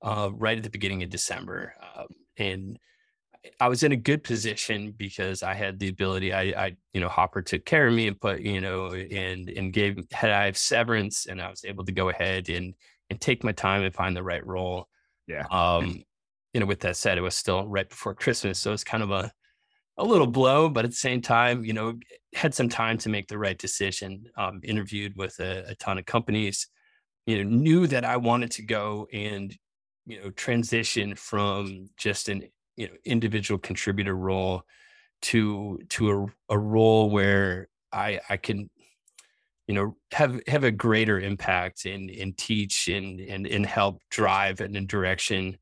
uh, 0.03 0.29
right 0.33 0.57
at 0.57 0.63
the 0.63 0.69
beginning 0.69 1.01
of 1.01 1.09
December. 1.09 1.73
Um, 1.95 2.07
and 2.37 2.79
I 3.59 3.67
was 3.67 3.83
in 3.83 3.91
a 3.91 3.97
good 3.97 4.23
position 4.23 4.93
because 4.95 5.43
I 5.43 5.53
had 5.53 5.79
the 5.79 5.89
ability. 5.89 6.33
I, 6.33 6.41
I, 6.41 6.75
you 6.93 7.01
know, 7.01 7.09
Hopper 7.09 7.41
took 7.41 7.65
care 7.65 7.87
of 7.87 7.93
me 7.93 8.07
and 8.07 8.19
put, 8.19 8.41
you 8.41 8.61
know, 8.61 8.93
and 8.93 9.49
and 9.49 9.73
gave 9.73 9.99
had 10.11 10.29
I 10.29 10.45
have 10.45 10.57
severance, 10.57 11.25
and 11.25 11.41
I 11.41 11.49
was 11.49 11.65
able 11.65 11.83
to 11.85 11.91
go 11.91 12.09
ahead 12.09 12.49
and 12.49 12.73
and 13.09 13.19
take 13.19 13.43
my 13.43 13.51
time 13.51 13.83
and 13.83 13.93
find 13.93 14.15
the 14.15 14.23
right 14.23 14.45
role. 14.45 14.87
Yeah. 15.27 15.45
Um, 15.51 16.03
you 16.53 16.59
know, 16.59 16.65
with 16.65 16.81
that 16.81 16.95
said, 16.95 17.17
it 17.17 17.21
was 17.21 17.35
still 17.35 17.67
right 17.67 17.89
before 17.89 18.13
Christmas, 18.13 18.59
so 18.59 18.71
it's 18.71 18.83
kind 18.83 19.03
of 19.03 19.11
a 19.11 19.31
a 19.97 20.03
little 20.03 20.27
blow, 20.27 20.69
but 20.69 20.85
at 20.85 20.91
the 20.91 20.97
same 20.97 21.21
time, 21.21 21.63
you 21.63 21.73
know, 21.73 21.99
had 22.33 22.53
some 22.53 22.69
time 22.69 22.97
to 22.99 23.09
make 23.09 23.27
the 23.27 23.37
right 23.37 23.57
decision. 23.57 24.25
Um, 24.37 24.59
interviewed 24.63 25.15
with 25.15 25.39
a, 25.39 25.65
a 25.69 25.75
ton 25.75 25.97
of 25.97 26.05
companies, 26.05 26.67
you 27.25 27.43
know, 27.43 27.49
knew 27.49 27.87
that 27.87 28.05
I 28.05 28.17
wanted 28.17 28.51
to 28.51 28.63
go 28.63 29.07
and 29.13 29.55
you 30.05 30.21
know 30.21 30.29
transition 30.31 31.15
from 31.15 31.89
just 31.97 32.29
an 32.29 32.43
you 32.75 32.87
know 32.87 32.93
individual 33.05 33.57
contributor 33.57 34.15
role 34.15 34.63
to 35.21 35.79
to 35.89 36.27
a, 36.49 36.53
a 36.55 36.57
role 36.57 37.09
where 37.09 37.67
I 37.91 38.19
I 38.29 38.37
can 38.37 38.69
you 39.67 39.75
know 39.75 39.95
have 40.11 40.41
have 40.47 40.63
a 40.63 40.71
greater 40.71 41.19
impact 41.19 41.85
and 41.85 42.09
and 42.09 42.37
teach 42.37 42.87
and 42.87 43.19
and 43.21 43.47
and 43.47 43.65
help 43.65 44.01
drive 44.09 44.59
and 44.61 44.75
in 44.75 44.87
direction 44.87 45.57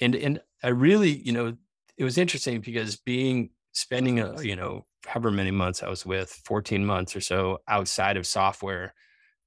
and 0.00 0.14
and 0.14 0.40
I 0.62 0.68
really 0.68 1.10
you 1.10 1.32
know 1.32 1.56
it 1.96 2.04
was 2.04 2.18
interesting 2.18 2.60
because 2.60 2.96
being 2.96 3.50
spending 3.72 4.20
a 4.20 4.40
you 4.42 4.56
know 4.56 4.86
however 5.06 5.30
many 5.30 5.50
months 5.50 5.82
I 5.82 5.88
was 5.88 6.06
with 6.06 6.30
14 6.44 6.84
months 6.84 7.14
or 7.14 7.20
so 7.20 7.58
outside 7.68 8.16
of 8.16 8.26
software 8.26 8.94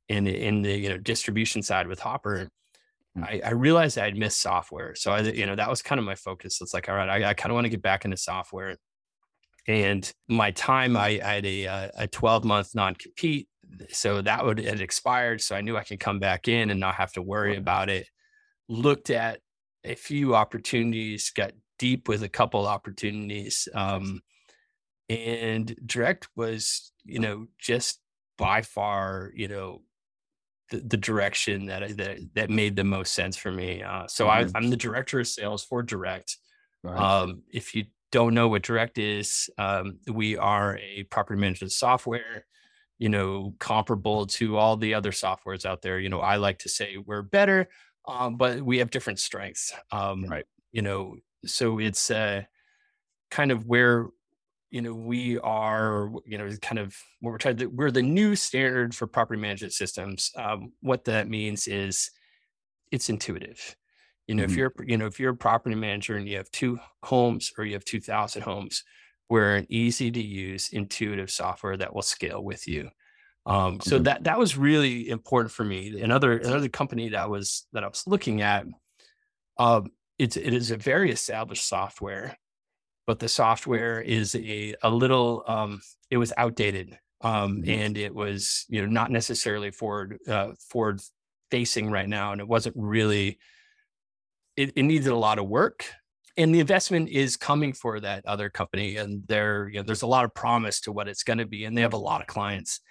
in 0.10 0.28
in 0.28 0.62
the 0.62 0.74
you 0.74 0.90
know 0.90 0.98
distribution 0.98 1.62
side 1.62 1.88
with 1.88 2.00
Hopper. 2.00 2.50
I, 3.22 3.42
I, 3.46 3.52
realized 3.52 3.98
I'd 3.98 4.18
missed 4.18 4.42
software. 4.42 4.96
So 4.96 5.12
I, 5.12 5.22
you 5.22 5.46
know, 5.46 5.56
that 5.56 5.70
was 5.70 5.82
kind 5.82 6.00
of 6.00 6.06
my 6.06 6.16
focus. 6.16 6.60
It's 6.62 6.74
like, 6.74 6.90
all 6.90 6.96
right, 6.96 7.10
I, 7.10 7.30
I 7.30 7.34
kind 7.34 7.52
of 7.52 7.56
want 7.56 7.66
to 7.66 7.70
get 7.70 7.82
back 7.82 8.04
into 8.06 8.18
software. 8.18 8.78
And 9.68 10.12
my 10.28 10.52
time, 10.52 10.98
I, 10.98 11.20
I 11.24 11.34
had 11.36 11.46
a, 11.46 11.68
uh, 11.68 11.90
a 11.98 12.08
12 12.08 12.44
month 12.44 12.76
non 12.76 12.96
compete. 12.96 13.48
So 13.90 14.22
that 14.22 14.46
would 14.46 14.60
had 14.60 14.82
expired. 14.82 15.42
So 15.42 15.56
I 15.56 15.62
knew 15.62 15.78
I 15.78 15.84
could 15.84 16.00
come 16.00 16.20
back 16.20 16.48
in 16.48 16.70
and 16.70 16.80
not 16.80 16.96
have 16.96 17.14
to 17.14 17.22
worry 17.22 17.58
about 17.58 17.90
it. 17.90 18.08
Looked 18.68 19.10
at 19.10 19.40
a 19.84 19.96
few 19.96 20.36
opportunities, 20.36 21.32
got 21.32 21.52
deep 21.80 22.08
with 22.08 22.24
a 22.24 22.30
couple 22.30 22.68
opportunities. 22.68 23.68
Um, 23.74 24.22
and 25.10 25.76
direct 25.86 26.28
was, 26.36 26.92
you 27.04 27.20
know, 27.20 27.48
just 27.60 28.00
by 28.38 28.62
far, 28.62 29.32
you 29.36 29.48
know, 29.48 29.82
the, 30.70 30.78
the 30.80 30.98
direction 30.98 31.66
that, 31.68 31.98
that 31.98 32.18
that 32.34 32.50
made 32.50 32.76
the 32.76 32.84
most 32.84 33.14
sense 33.14 33.38
for 33.38 33.52
me. 33.52 33.84
Uh, 33.84 34.08
so 34.08 34.28
mm-hmm. 34.28 34.56
I, 34.56 34.60
am 34.60 34.70
the 34.70 34.78
director 34.78 35.20
of 35.20 35.28
sales 35.28 35.64
for 35.64 35.84
Direct. 35.84 36.38
Right. 36.84 37.00
Um, 37.00 37.44
if 37.52 37.76
you 37.76 37.86
don't 38.12 38.34
know 38.34 38.48
what 38.48 38.64
Direct 38.64 38.98
is, 38.98 39.50
um, 39.58 40.00
we 40.08 40.38
are 40.38 40.78
a 40.78 41.04
property 41.04 41.40
management 41.40 41.72
software. 41.72 42.46
You 42.98 43.10
know, 43.10 43.54
comparable 43.60 44.26
to 44.28 44.56
all 44.56 44.78
the 44.78 44.94
other 44.94 45.12
softwares 45.12 45.66
out 45.66 45.82
there. 45.82 46.00
You 46.00 46.10
know, 46.10 46.22
I 46.22 46.38
like 46.38 46.60
to 46.60 46.70
say 46.70 46.98
we're 46.98 47.24
better, 47.24 47.68
um, 48.08 48.38
but 48.38 48.62
we 48.62 48.78
have 48.78 48.90
different 48.90 49.20
strengths. 49.20 49.74
Um, 49.92 50.26
right. 50.26 50.46
You 50.72 50.82
know, 50.82 51.18
so 51.46 51.80
it's 51.80 52.10
uh, 52.10 52.44
kind 53.30 53.52
of 53.52 53.66
where 53.66 54.08
you 54.72 54.82
know, 54.82 54.94
we 54.94 55.40
are, 55.40 56.12
you 56.26 56.38
know, 56.38 56.50
kind 56.62 56.80
of 56.80 56.96
what 57.22 57.32
we're 57.32 57.38
trying 57.38 57.58
to, 57.58 57.68
we're 57.68 57.92
the 57.92 58.02
new 58.02 58.36
standard 58.36 58.94
for 58.94 59.08
property 59.08 59.40
management 59.40 59.74
systems. 59.74 60.32
Um, 60.36 60.74
what 60.82 61.06
that 61.06 61.30
means 61.30 61.68
is 61.68 62.12
it's 62.92 63.10
intuitive. 63.10 63.76
You 64.28 64.36
know, 64.36 64.44
mm-hmm. 64.44 64.52
if 64.52 64.58
you're, 64.58 64.74
you 64.86 64.98
know, 64.98 65.06
if 65.06 65.20
you're 65.20 65.34
a 65.34 65.38
property 65.38 65.76
manager 65.76 66.18
and 66.18 66.28
you 66.28 66.38
have 66.38 66.50
two 66.52 66.80
homes 67.04 67.52
or 67.58 67.66
you 67.66 67.74
have 67.74 67.86
2000 67.86 68.42
homes, 68.42 68.84
we're 69.30 69.56
an 69.56 69.68
easy 69.70 70.12
to 70.12 70.22
use 70.22 70.70
intuitive 70.72 71.32
software 71.32 71.78
that 71.78 71.94
will 71.94 72.02
scale 72.02 72.44
with 72.44 72.68
you. 72.68 72.90
Um, 73.46 73.80
so 73.80 73.96
mm-hmm. 73.96 74.04
that, 74.04 74.24
that 74.24 74.40
was 74.40 74.58
really 74.58 75.10
important 75.10 75.52
for 75.52 75.64
me. 75.64 76.02
Another, 76.02 76.38
another 76.38 76.70
company 76.70 77.10
that 77.10 77.30
was, 77.30 77.68
that 77.74 77.84
I 77.84 77.88
was 77.88 78.04
looking 78.08 78.42
at, 78.42 78.66
um, 79.58 79.92
it's, 80.18 80.38
it 80.38 80.54
is 80.54 80.72
a 80.72 80.78
very 80.78 81.12
established 81.12 81.68
software 81.68 82.36
but 83.08 83.20
the 83.20 83.30
software 83.30 84.02
is 84.02 84.36
a, 84.36 84.76
a 84.82 84.90
little 84.90 85.44
um, 85.48 85.82
it 86.10 86.18
was 86.18 86.34
outdated 86.38 86.98
um, 87.22 87.58
mm-hmm. 87.58 87.70
and 87.70 87.98
it 87.98 88.14
was 88.14 88.66
you 88.70 88.82
know 88.82 88.88
not 88.88 89.12
necessarily 89.12 89.72
forward 89.72 90.18
uh, 90.28 90.52
forward 90.70 91.02
facing 91.52 91.92
right 91.92 92.10
now 92.10 92.32
and 92.32 92.42
it 92.42 92.48
wasn't 92.48 92.76
really 92.78 93.40
it, 94.58 94.74
it 94.76 94.84
needed 94.84 95.08
a 95.08 95.16
lot 95.16 95.40
of 95.40 95.48
work 95.48 95.86
and 96.38 96.54
the 96.54 96.60
investment 96.60 97.10
is 97.10 97.38
coming 97.38 97.72
for 97.72 98.00
that 98.00 98.26
other 98.26 98.50
company 98.50 98.98
and 98.98 99.24
there 99.28 99.68
you 99.70 99.80
know 99.80 99.84
there's 99.84 100.02
a 100.02 100.08
lot 100.08 100.26
of 100.26 100.34
promise 100.34 100.82
to 100.82 100.92
what 100.92 101.08
it's 101.08 101.24
going 101.24 101.38
to 101.38 101.46
be 101.46 101.66
and 101.66 101.78
they 101.78 101.82
have 101.82 101.94
a 101.94 101.98
lot 101.98 102.22
of 102.22 102.28
clients 102.28 102.82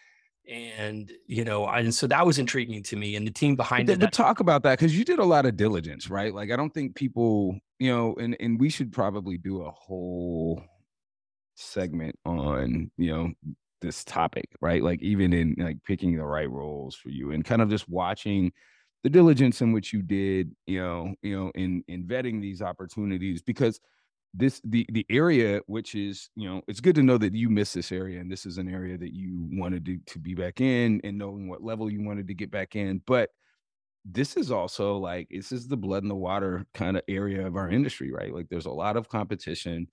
and 0.48 1.10
you 1.26 1.44
know 1.44 1.66
and 1.66 1.94
so 1.94 2.06
that 2.06 2.24
was 2.24 2.38
intriguing 2.38 2.82
to 2.82 2.96
me 2.96 3.16
and 3.16 3.26
the 3.26 3.30
team 3.30 3.56
behind 3.56 3.86
but, 3.86 3.94
it 3.94 4.00
but 4.00 4.12
talk 4.12 4.40
about 4.40 4.62
that 4.62 4.78
because 4.78 4.96
you 4.96 5.04
did 5.04 5.18
a 5.18 5.24
lot 5.24 5.46
of 5.46 5.56
diligence 5.56 6.10
right 6.10 6.34
like 6.34 6.50
i 6.50 6.56
don't 6.56 6.74
think 6.74 6.94
people 6.94 7.58
you 7.78 7.90
know, 7.90 8.14
and 8.14 8.36
and 8.40 8.60
we 8.60 8.68
should 8.68 8.92
probably 8.92 9.38
do 9.38 9.62
a 9.62 9.70
whole 9.70 10.62
segment 11.56 12.18
on 12.24 12.90
you 12.96 13.10
know 13.10 13.32
this 13.80 14.04
topic, 14.04 14.48
right? 14.60 14.82
Like 14.82 15.02
even 15.02 15.32
in 15.32 15.56
like 15.58 15.82
picking 15.84 16.16
the 16.16 16.24
right 16.24 16.50
roles 16.50 16.94
for 16.94 17.10
you 17.10 17.32
and 17.32 17.44
kind 17.44 17.62
of 17.62 17.68
just 17.70 17.88
watching 17.88 18.52
the 19.02 19.10
diligence 19.10 19.60
in 19.60 19.72
which 19.72 19.92
you 19.92 20.02
did, 20.02 20.54
you 20.66 20.80
know, 20.80 21.14
you 21.22 21.36
know, 21.36 21.50
in 21.54 21.84
in 21.88 22.04
vetting 22.04 22.40
these 22.40 22.62
opportunities 22.62 23.42
because 23.42 23.80
this 24.34 24.60
the 24.64 24.84
the 24.90 25.06
area 25.10 25.60
which 25.66 25.94
is 25.94 26.28
you 26.34 26.48
know 26.48 26.60
it's 26.66 26.80
good 26.80 26.96
to 26.96 27.02
know 27.02 27.16
that 27.16 27.34
you 27.34 27.48
miss 27.48 27.72
this 27.72 27.92
area 27.92 28.20
and 28.20 28.30
this 28.30 28.44
is 28.44 28.58
an 28.58 28.68
area 28.68 28.98
that 28.98 29.14
you 29.14 29.48
wanted 29.52 29.84
to, 29.84 29.96
to 30.06 30.18
be 30.18 30.34
back 30.34 30.60
in 30.60 31.00
and 31.04 31.16
knowing 31.16 31.48
what 31.48 31.62
level 31.62 31.88
you 31.88 32.02
wanted 32.02 32.26
to 32.26 32.34
get 32.34 32.50
back 32.50 32.74
in 32.74 33.00
but 33.06 33.30
this 34.04 34.36
is 34.36 34.50
also 34.50 34.96
like 34.96 35.28
this 35.30 35.52
is 35.52 35.68
the 35.68 35.76
blood 35.76 36.02
in 36.02 36.08
the 36.08 36.14
water 36.14 36.66
kind 36.74 36.96
of 36.96 37.02
area 37.08 37.46
of 37.46 37.56
our 37.56 37.70
industry 37.70 38.12
right? 38.12 38.34
Like 38.34 38.48
there's 38.50 38.66
a 38.66 38.70
lot 38.70 38.96
of 38.96 39.08
competition. 39.08 39.86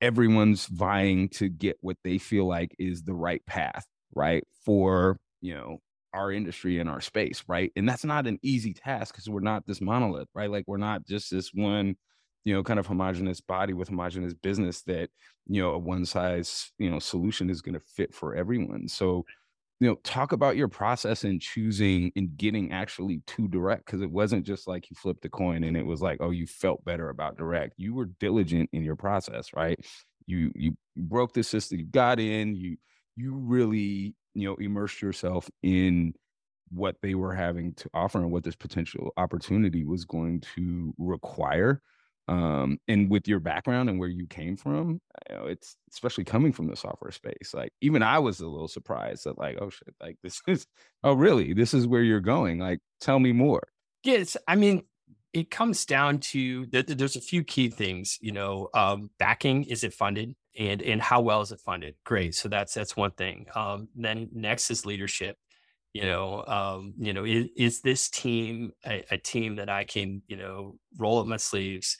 Everyone's 0.00 0.66
vying 0.66 1.28
to 1.30 1.48
get 1.48 1.76
what 1.80 1.96
they 2.02 2.18
feel 2.18 2.46
like 2.46 2.74
is 2.78 3.02
the 3.04 3.14
right 3.14 3.44
path 3.46 3.86
right 4.14 4.44
for 4.64 5.18
you 5.40 5.54
know 5.54 5.78
our 6.12 6.30
industry 6.32 6.78
and 6.80 6.90
our 6.90 7.00
space 7.00 7.44
right? 7.46 7.72
And 7.76 7.88
that's 7.88 8.04
not 8.04 8.26
an 8.26 8.38
easy 8.42 8.74
task 8.74 9.14
because 9.14 9.28
we're 9.28 9.40
not 9.40 9.66
this 9.66 9.80
monolith 9.80 10.28
right? 10.34 10.50
Like 10.50 10.64
we're 10.66 10.76
not 10.78 11.06
just 11.06 11.30
this 11.30 11.50
one 11.54 11.96
you 12.44 12.54
know 12.54 12.62
kind 12.64 12.80
of 12.80 12.86
homogenous 12.86 13.40
body 13.40 13.72
with 13.72 13.88
homogenous 13.88 14.34
business 14.34 14.82
that 14.82 15.08
you 15.46 15.62
know 15.62 15.70
a 15.70 15.78
one 15.78 16.04
size 16.04 16.72
you 16.78 16.90
know 16.90 16.98
solution 16.98 17.48
is 17.50 17.62
going 17.62 17.74
to 17.74 17.80
fit 17.80 18.12
for 18.12 18.34
everyone. 18.34 18.88
So 18.88 19.24
you 19.82 19.88
know 19.88 19.96
talk 20.04 20.30
about 20.30 20.56
your 20.56 20.68
process 20.68 21.24
in 21.24 21.40
choosing 21.40 22.12
and 22.14 22.36
getting 22.36 22.70
actually 22.70 23.20
to 23.26 23.48
direct 23.48 23.84
because 23.84 24.00
it 24.00 24.12
wasn't 24.12 24.46
just 24.46 24.68
like 24.68 24.88
you 24.88 24.94
flipped 24.94 25.22
the 25.22 25.28
coin 25.28 25.64
and 25.64 25.76
it 25.76 25.84
was 25.84 26.00
like 26.00 26.18
oh 26.20 26.30
you 26.30 26.46
felt 26.46 26.84
better 26.84 27.08
about 27.08 27.36
direct. 27.36 27.74
You 27.78 27.92
were 27.92 28.06
diligent 28.20 28.70
in 28.72 28.84
your 28.84 28.94
process 28.94 29.50
right? 29.56 29.76
You 30.26 30.52
you 30.54 30.76
broke 30.96 31.32
the 31.32 31.42
system 31.42 31.80
you 31.80 31.86
got 31.86 32.20
in 32.20 32.54
you 32.54 32.76
you 33.16 33.34
really 33.34 34.14
you 34.34 34.48
know 34.48 34.54
immersed 34.54 35.02
yourself 35.02 35.50
in 35.64 36.14
what 36.70 36.94
they 37.02 37.16
were 37.16 37.34
having 37.34 37.74
to 37.74 37.90
offer 37.92 38.18
and 38.18 38.30
what 38.30 38.44
this 38.44 38.54
potential 38.54 39.10
opportunity 39.16 39.84
was 39.84 40.04
going 40.04 40.42
to 40.54 40.94
require 40.96 41.82
um 42.28 42.78
and 42.86 43.10
with 43.10 43.26
your 43.26 43.40
background 43.40 43.90
and 43.90 43.98
where 43.98 44.08
you 44.08 44.26
came 44.28 44.56
from 44.56 45.00
you 45.28 45.36
know 45.36 45.46
it's 45.46 45.76
especially 45.92 46.24
coming 46.24 46.52
from 46.52 46.68
the 46.68 46.76
software 46.76 47.10
space 47.10 47.52
like 47.52 47.72
even 47.80 48.02
i 48.02 48.18
was 48.18 48.40
a 48.40 48.46
little 48.46 48.68
surprised 48.68 49.24
that 49.24 49.38
like 49.38 49.58
oh 49.60 49.70
shit 49.70 49.94
like 50.00 50.16
this 50.22 50.40
is 50.46 50.66
oh 51.04 51.14
really? 51.14 51.52
This 51.52 51.74
is 51.74 51.86
where 51.86 52.02
you're 52.02 52.20
going 52.20 52.58
like 52.58 52.80
tell 53.00 53.18
me 53.18 53.32
more. 53.32 53.62
Yes 54.04 54.36
i 54.46 54.54
mean 54.54 54.82
it 55.32 55.50
comes 55.50 55.86
down 55.86 56.18
to 56.18 56.66
there's 56.66 57.16
a 57.16 57.20
few 57.20 57.42
key 57.42 57.70
things 57.70 58.18
you 58.20 58.32
know 58.32 58.68
um 58.74 59.10
backing 59.18 59.64
is 59.64 59.84
it 59.84 59.94
funded? 59.94 60.34
And 60.58 60.82
and 60.82 61.00
how 61.00 61.22
well 61.22 61.40
is 61.40 61.52
it 61.52 61.60
funded? 61.60 61.94
Great 62.04 62.34
so 62.34 62.48
that's 62.48 62.74
that's 62.74 62.96
one 62.96 63.12
thing. 63.12 63.46
Um 63.54 63.88
then 63.94 64.28
next 64.32 64.70
is 64.70 64.86
leadership 64.86 65.36
you 65.92 66.04
know 66.04 66.44
um 66.46 66.94
you 66.98 67.12
know 67.12 67.24
is, 67.24 67.48
is 67.56 67.80
this 67.82 68.08
team 68.08 68.72
a, 68.86 69.04
a, 69.10 69.18
team 69.18 69.56
that 69.56 69.68
i 69.68 69.84
can 69.84 70.22
you 70.26 70.36
know 70.36 70.76
roll 70.96 71.18
up 71.18 71.26
my 71.26 71.36
sleeves 71.36 71.98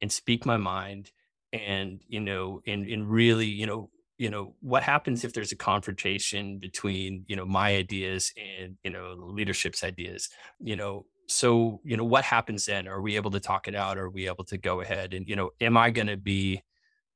and 0.00 0.10
speak 0.12 0.44
my 0.46 0.56
mind 0.56 1.10
and 1.52 2.02
you 2.08 2.20
know 2.20 2.60
and 2.66 2.86
and 2.86 3.08
really 3.08 3.46
you 3.46 3.66
know 3.66 3.90
you 4.18 4.30
know 4.30 4.54
what 4.60 4.82
happens 4.82 5.24
if 5.24 5.32
there's 5.32 5.52
a 5.52 5.56
confrontation 5.56 6.58
between 6.58 7.24
you 7.26 7.36
know 7.36 7.44
my 7.44 7.76
ideas 7.76 8.32
and 8.36 8.76
you 8.82 8.90
know 8.90 9.14
leadership's 9.18 9.82
ideas 9.82 10.28
you 10.60 10.76
know 10.76 11.06
so 11.26 11.80
you 11.84 11.96
know 11.96 12.04
what 12.04 12.24
happens 12.24 12.66
then 12.66 12.86
are 12.86 13.00
we 13.00 13.16
able 13.16 13.30
to 13.30 13.40
talk 13.40 13.66
it 13.66 13.74
out 13.74 13.98
are 13.98 14.10
we 14.10 14.26
able 14.26 14.44
to 14.44 14.58
go 14.58 14.80
ahead 14.80 15.14
and 15.14 15.28
you 15.28 15.36
know 15.36 15.50
am 15.60 15.76
i 15.76 15.90
going 15.90 16.06
to 16.06 16.16
be 16.16 16.62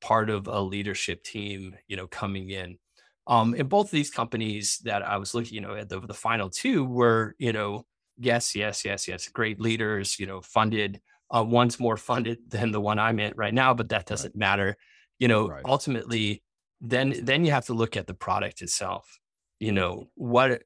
part 0.01 0.31
of 0.31 0.47
a 0.47 0.61
leadership 0.61 1.23
team 1.23 1.75
you 1.89 1.97
know 1.97 2.07
coming 2.07 2.51
in 2.51 2.79
um 3.27 3.55
in 3.55 3.67
both 3.67 3.87
of 3.87 3.91
these 3.91 4.11
companies 4.11 4.81
that 4.85 5.03
i 5.03 5.17
was 5.17 5.35
looking 5.35 5.55
you 5.55 5.61
know 5.61 5.75
at 5.75 5.89
the, 5.89 6.01
the 6.01 6.15
final 6.15 6.49
two 6.49 6.85
were 6.85 7.35
you 7.39 7.53
know 7.53 7.85
yes 8.19 8.55
yes 8.55 8.85
yes 8.85 9.07
yes 9.07 9.29
great 9.29 9.61
leaders 9.61 10.19
you 10.19 10.27
know 10.27 10.41
funded 10.41 11.01
uh, 11.35 11.45
one's 11.47 11.79
more 11.79 11.97
funded 11.97 12.39
than 12.49 12.73
the 12.73 12.81
one 12.81 12.99
I'm 12.99 13.19
in 13.21 13.33
right 13.37 13.55
now, 13.55 13.75
but 13.75 13.89
that 13.91 14.07
doesn't 14.07 14.35
right. 14.35 14.39
matter. 14.39 14.77
You 15.19 15.29
know, 15.29 15.49
right. 15.49 15.63
ultimately, 15.65 16.43
then 16.81 17.15
then 17.23 17.45
you 17.45 17.53
have 17.53 17.67
to 17.67 17.75
look 17.75 17.97
at 17.97 18.07
the 18.07 18.15
product 18.15 18.63
itself. 18.63 19.19
You 19.61 19.73
know, 19.73 20.09
what 20.15 20.63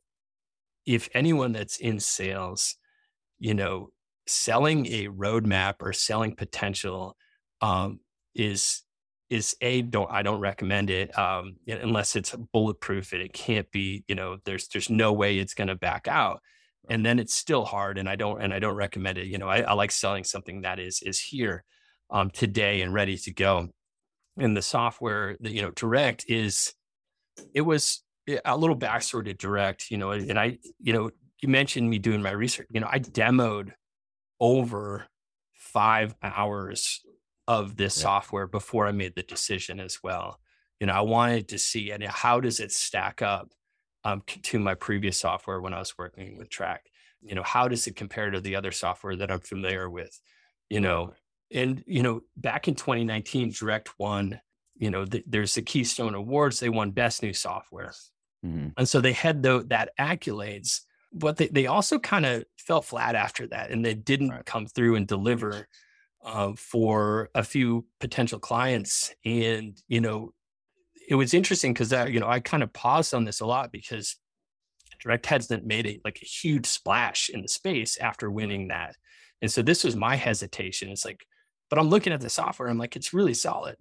if 0.86 1.08
anyone 1.14 1.52
that's 1.52 1.78
in 1.78 2.00
sales, 2.00 2.76
you 3.38 3.54
know, 3.54 3.88
selling 4.26 4.86
a 4.86 5.08
roadmap 5.08 5.76
or 5.80 5.92
selling 5.92 6.34
potential 6.34 7.16
um, 7.60 8.00
is 8.34 8.82
is 9.30 9.56
a 9.62 9.82
don't 9.82 10.10
I 10.10 10.22
don't 10.22 10.40
recommend 10.40 10.90
it 10.90 11.16
um, 11.18 11.56
unless 11.66 12.16
it's 12.16 12.34
bulletproof 12.52 13.12
and 13.12 13.22
it 13.22 13.32
can't 13.32 13.70
be 13.70 14.04
you 14.06 14.14
know 14.14 14.36
there's 14.44 14.68
there's 14.68 14.90
no 14.90 15.12
way 15.12 15.38
it's 15.38 15.54
going 15.54 15.68
to 15.68 15.74
back 15.74 16.06
out 16.06 16.40
and 16.88 17.04
then 17.04 17.18
it's 17.18 17.34
still 17.34 17.64
hard 17.64 17.98
and 17.98 18.08
i 18.08 18.16
don't 18.16 18.40
and 18.40 18.52
i 18.52 18.58
don't 18.58 18.76
recommend 18.76 19.18
it 19.18 19.26
you 19.26 19.38
know 19.38 19.48
i, 19.48 19.60
I 19.60 19.72
like 19.74 19.90
selling 19.90 20.24
something 20.24 20.62
that 20.62 20.78
is 20.78 21.02
is 21.02 21.20
here 21.20 21.64
um, 22.10 22.30
today 22.30 22.82
and 22.82 22.92
ready 22.92 23.16
to 23.16 23.32
go 23.32 23.68
and 24.36 24.56
the 24.56 24.62
software 24.62 25.36
that 25.40 25.52
you 25.52 25.62
know 25.62 25.70
direct 25.70 26.24
is 26.28 26.74
it 27.54 27.62
was 27.62 28.02
eh, 28.28 28.38
a 28.44 28.56
little 28.56 28.76
backstory 28.76 29.24
to 29.24 29.34
direct 29.34 29.90
you 29.90 29.98
know 29.98 30.10
and 30.10 30.38
i 30.38 30.58
you 30.80 30.92
know 30.92 31.10
you 31.40 31.48
mentioned 31.48 31.88
me 31.88 31.98
doing 31.98 32.22
my 32.22 32.30
research 32.30 32.66
you 32.70 32.80
know 32.80 32.88
i 32.90 32.98
demoed 32.98 33.72
over 34.40 35.06
five 35.54 36.14
hours 36.22 37.00
of 37.48 37.76
this 37.76 37.96
yeah. 37.98 38.02
software 38.02 38.46
before 38.46 38.86
i 38.86 38.92
made 38.92 39.14
the 39.14 39.22
decision 39.22 39.80
as 39.80 39.98
well 40.02 40.38
you 40.80 40.86
know 40.86 40.92
i 40.92 41.00
wanted 41.00 41.48
to 41.48 41.58
see 41.58 41.90
and 41.90 42.02
how 42.04 42.40
does 42.40 42.60
it 42.60 42.72
stack 42.72 43.22
up 43.22 43.48
um, 44.04 44.22
to 44.26 44.58
my 44.58 44.74
previous 44.74 45.18
software 45.18 45.60
when 45.60 45.74
I 45.74 45.78
was 45.78 45.96
working 45.98 46.38
with 46.38 46.50
Track. 46.50 46.86
You 47.20 47.34
know, 47.34 47.42
how 47.42 47.68
does 47.68 47.86
it 47.86 47.96
compare 47.96 48.30
to 48.30 48.40
the 48.40 48.56
other 48.56 48.72
software 48.72 49.16
that 49.16 49.30
I'm 49.30 49.40
familiar 49.40 49.88
with? 49.88 50.20
You 50.68 50.80
know, 50.80 51.12
and 51.52 51.84
you 51.86 52.02
know, 52.02 52.22
back 52.36 52.68
in 52.68 52.74
2019, 52.74 53.52
Direct 53.52 53.98
won. 53.98 54.40
You 54.76 54.90
know, 54.90 55.04
the, 55.04 55.22
there's 55.26 55.54
the 55.54 55.62
Keystone 55.62 56.14
Awards. 56.14 56.58
They 56.58 56.68
won 56.68 56.90
Best 56.90 57.22
New 57.22 57.32
Software, 57.32 57.92
mm-hmm. 58.44 58.68
and 58.76 58.88
so 58.88 59.00
they 59.00 59.12
had 59.12 59.42
the, 59.42 59.64
that 59.68 59.90
accolades. 59.98 60.80
But 61.12 61.36
they, 61.36 61.48
they 61.48 61.66
also 61.66 61.98
kind 61.98 62.24
of 62.24 62.44
fell 62.56 62.80
flat 62.80 63.14
after 63.14 63.46
that, 63.48 63.70
and 63.70 63.84
they 63.84 63.94
didn't 63.94 64.30
right. 64.30 64.44
come 64.44 64.66
through 64.66 64.96
and 64.96 65.06
deliver 65.06 65.68
uh, 66.24 66.52
for 66.56 67.30
a 67.34 67.44
few 67.44 67.84
potential 68.00 68.38
clients. 68.38 69.14
And 69.24 69.80
you 69.86 70.00
know, 70.00 70.32
it 71.08 71.14
was 71.14 71.34
interesting 71.34 71.72
because 71.72 71.92
uh, 71.92 72.06
you 72.08 72.20
know 72.20 72.28
I 72.28 72.40
kind 72.40 72.62
of 72.62 72.72
paused 72.72 73.14
on 73.14 73.24
this 73.24 73.40
a 73.40 73.46
lot 73.46 73.72
because 73.72 74.16
Direct 75.00 75.26
hasn't 75.26 75.66
made 75.66 75.86
a 75.86 76.00
like 76.04 76.20
a 76.22 76.26
huge 76.26 76.66
splash 76.66 77.28
in 77.28 77.42
the 77.42 77.48
space 77.48 77.96
after 77.98 78.30
winning 78.30 78.68
that, 78.68 78.96
and 79.40 79.50
so 79.50 79.62
this 79.62 79.84
was 79.84 79.96
my 79.96 80.16
hesitation. 80.16 80.90
It's 80.90 81.04
like, 81.04 81.24
but 81.70 81.78
I'm 81.78 81.88
looking 81.88 82.12
at 82.12 82.20
the 82.20 82.30
software. 82.30 82.68
I'm 82.68 82.78
like, 82.78 82.96
it's 82.96 83.12
really 83.12 83.34
solid. 83.34 83.76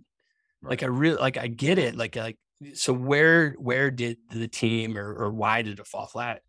Right. 0.62 0.72
Like 0.72 0.84
I 0.84 0.88
really 0.88 1.18
like 1.18 1.38
I 1.38 1.48
get 1.48 1.78
it. 1.78 1.96
Like 1.96 2.16
like 2.16 2.38
so 2.74 2.94
where 2.94 3.52
where 3.54 3.92
did 3.92 4.18
the 4.30 4.48
team 4.48 4.98
or 4.98 5.14
or 5.14 5.32
why 5.32 5.62
did 5.62 5.80
it 5.80 5.88
fall 5.88 6.08
flat? 6.08 6.42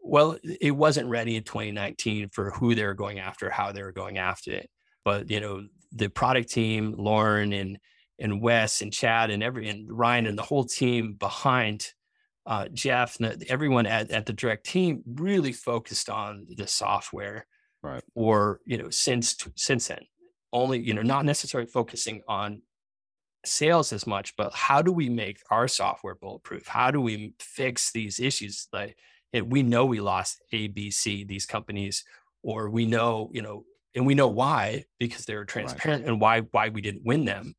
Well, 0.00 0.36
it 0.42 0.72
wasn't 0.72 1.08
ready 1.08 1.36
in 1.36 1.44
2019 1.44 2.30
for 2.30 2.50
who 2.50 2.74
they 2.74 2.84
were 2.84 2.94
going 2.94 3.20
after, 3.20 3.48
how 3.50 3.70
they 3.70 3.82
were 3.82 3.92
going 3.92 4.18
after 4.18 4.52
it. 4.52 4.68
But 5.04 5.30
you 5.30 5.40
know, 5.40 5.64
the 5.92 6.08
product 6.08 6.50
team, 6.50 6.94
Lauren 6.98 7.52
and 7.52 7.78
and 8.22 8.40
Wes 8.40 8.80
and 8.80 8.92
Chad 8.92 9.30
and 9.30 9.42
every 9.42 9.68
and 9.68 9.90
Ryan 9.90 10.26
and 10.26 10.38
the 10.38 10.42
whole 10.42 10.64
team 10.64 11.14
behind 11.14 11.88
uh, 12.46 12.68
Jeff 12.72 13.18
and 13.20 13.44
everyone 13.48 13.84
at, 13.84 14.10
at 14.10 14.26
the 14.26 14.32
direct 14.32 14.64
team 14.64 15.02
really 15.06 15.52
focused 15.52 16.08
on 16.08 16.46
the 16.48 16.66
software 16.66 17.46
right. 17.82 18.02
or 18.14 18.60
you 18.64 18.78
know 18.78 18.88
since 18.90 19.36
since 19.56 19.88
then. 19.88 20.06
Only 20.52 20.78
you 20.78 20.94
know 20.94 21.02
not 21.02 21.24
necessarily 21.24 21.68
focusing 21.68 22.22
on 22.28 22.62
sales 23.44 23.92
as 23.92 24.06
much 24.06 24.36
but 24.36 24.54
how 24.54 24.80
do 24.80 24.92
we 24.92 25.08
make 25.08 25.40
our 25.50 25.66
software 25.66 26.14
bulletproof? 26.14 26.66
How 26.68 26.92
do 26.92 27.00
we 27.00 27.34
fix 27.40 27.90
these 27.90 28.20
issues? 28.20 28.68
Like 28.72 28.96
we 29.44 29.64
know 29.64 29.84
we 29.84 30.00
lost 30.00 30.40
a 30.52 30.68
b 30.68 30.92
c 30.92 31.24
these 31.24 31.46
companies 31.46 32.04
or 32.44 32.70
we 32.70 32.86
know 32.86 33.30
you 33.32 33.42
know 33.42 33.64
and 33.96 34.06
we 34.06 34.14
know 34.14 34.28
why 34.28 34.84
because 35.00 35.24
they 35.24 35.34
were 35.34 35.44
transparent 35.44 36.02
right. 36.02 36.08
and 36.10 36.20
why 36.20 36.40
why 36.52 36.68
we 36.68 36.80
didn't 36.80 37.04
win 37.04 37.24
them 37.24 37.54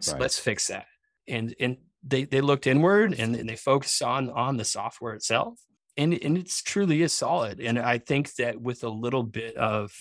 so 0.00 0.12
right. 0.12 0.22
let's 0.22 0.38
fix 0.38 0.68
that. 0.68 0.86
And 1.28 1.54
and 1.58 1.76
they 2.06 2.24
they 2.24 2.40
looked 2.40 2.66
inward 2.66 3.14
and, 3.14 3.34
and 3.34 3.48
they 3.48 3.56
focused 3.56 4.02
on 4.02 4.30
on 4.30 4.56
the 4.56 4.64
software 4.64 5.14
itself. 5.14 5.58
And 5.96 6.12
and 6.22 6.36
it's 6.36 6.62
truly 6.62 7.02
is 7.02 7.12
solid. 7.12 7.60
And 7.60 7.78
I 7.78 7.98
think 7.98 8.34
that 8.34 8.60
with 8.60 8.84
a 8.84 8.88
little 8.88 9.22
bit 9.22 9.56
of 9.56 9.92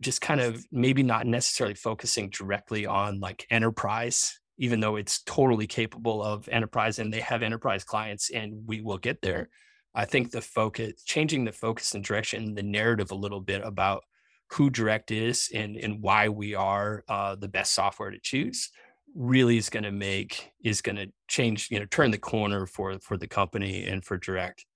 just 0.00 0.20
kind 0.20 0.40
of 0.40 0.64
maybe 0.70 1.02
not 1.02 1.26
necessarily 1.26 1.74
focusing 1.74 2.30
directly 2.30 2.86
on 2.86 3.20
like 3.20 3.46
enterprise, 3.50 4.38
even 4.58 4.80
though 4.80 4.96
it's 4.96 5.22
totally 5.22 5.66
capable 5.66 6.22
of 6.22 6.48
enterprise 6.48 6.98
and 6.98 7.12
they 7.12 7.20
have 7.20 7.42
enterprise 7.42 7.84
clients 7.84 8.30
and 8.30 8.54
we 8.66 8.80
will 8.80 8.98
get 8.98 9.22
there. 9.22 9.48
I 9.94 10.04
think 10.04 10.30
the 10.30 10.40
focus, 10.40 11.04
changing 11.04 11.44
the 11.44 11.52
focus 11.52 11.94
and 11.94 12.02
direction, 12.02 12.54
the 12.54 12.64
narrative 12.64 13.12
a 13.12 13.16
little 13.16 13.40
bit 13.40 13.62
about 13.64 14.02
who 14.50 14.68
direct 14.68 15.10
is 15.10 15.48
and, 15.54 15.76
and 15.76 16.02
why 16.02 16.28
we 16.28 16.54
are 16.54 17.04
uh, 17.08 17.36
the 17.36 17.48
best 17.48 17.74
software 17.74 18.10
to 18.10 18.18
choose 18.20 18.70
really 19.14 19.56
is 19.56 19.70
going 19.70 19.84
to 19.84 19.92
make 19.92 20.52
is 20.62 20.82
going 20.82 20.96
to 20.96 21.08
change, 21.28 21.68
you 21.70 21.78
know, 21.78 21.86
turn 21.86 22.10
the 22.10 22.18
corner 22.18 22.66
for 22.66 22.98
for 22.98 23.16
the 23.16 23.28
company 23.28 23.86
and 23.86 24.04
for 24.04 24.18
direct. 24.18 24.66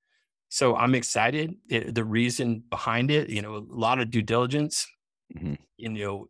So 0.49 0.77
I'm 0.77 0.95
excited. 0.95 1.55
It, 1.69 1.95
the 1.95 2.05
reason 2.05 2.63
behind 2.71 3.11
it, 3.11 3.29
you 3.29 3.43
know, 3.43 3.57
a 3.57 3.65
lot 3.69 4.01
of 4.01 4.11
due 4.11 4.23
diligence. 4.23 4.87
Mm-hmm. 5.37 5.55
You 5.77 5.89
know, 5.91 6.27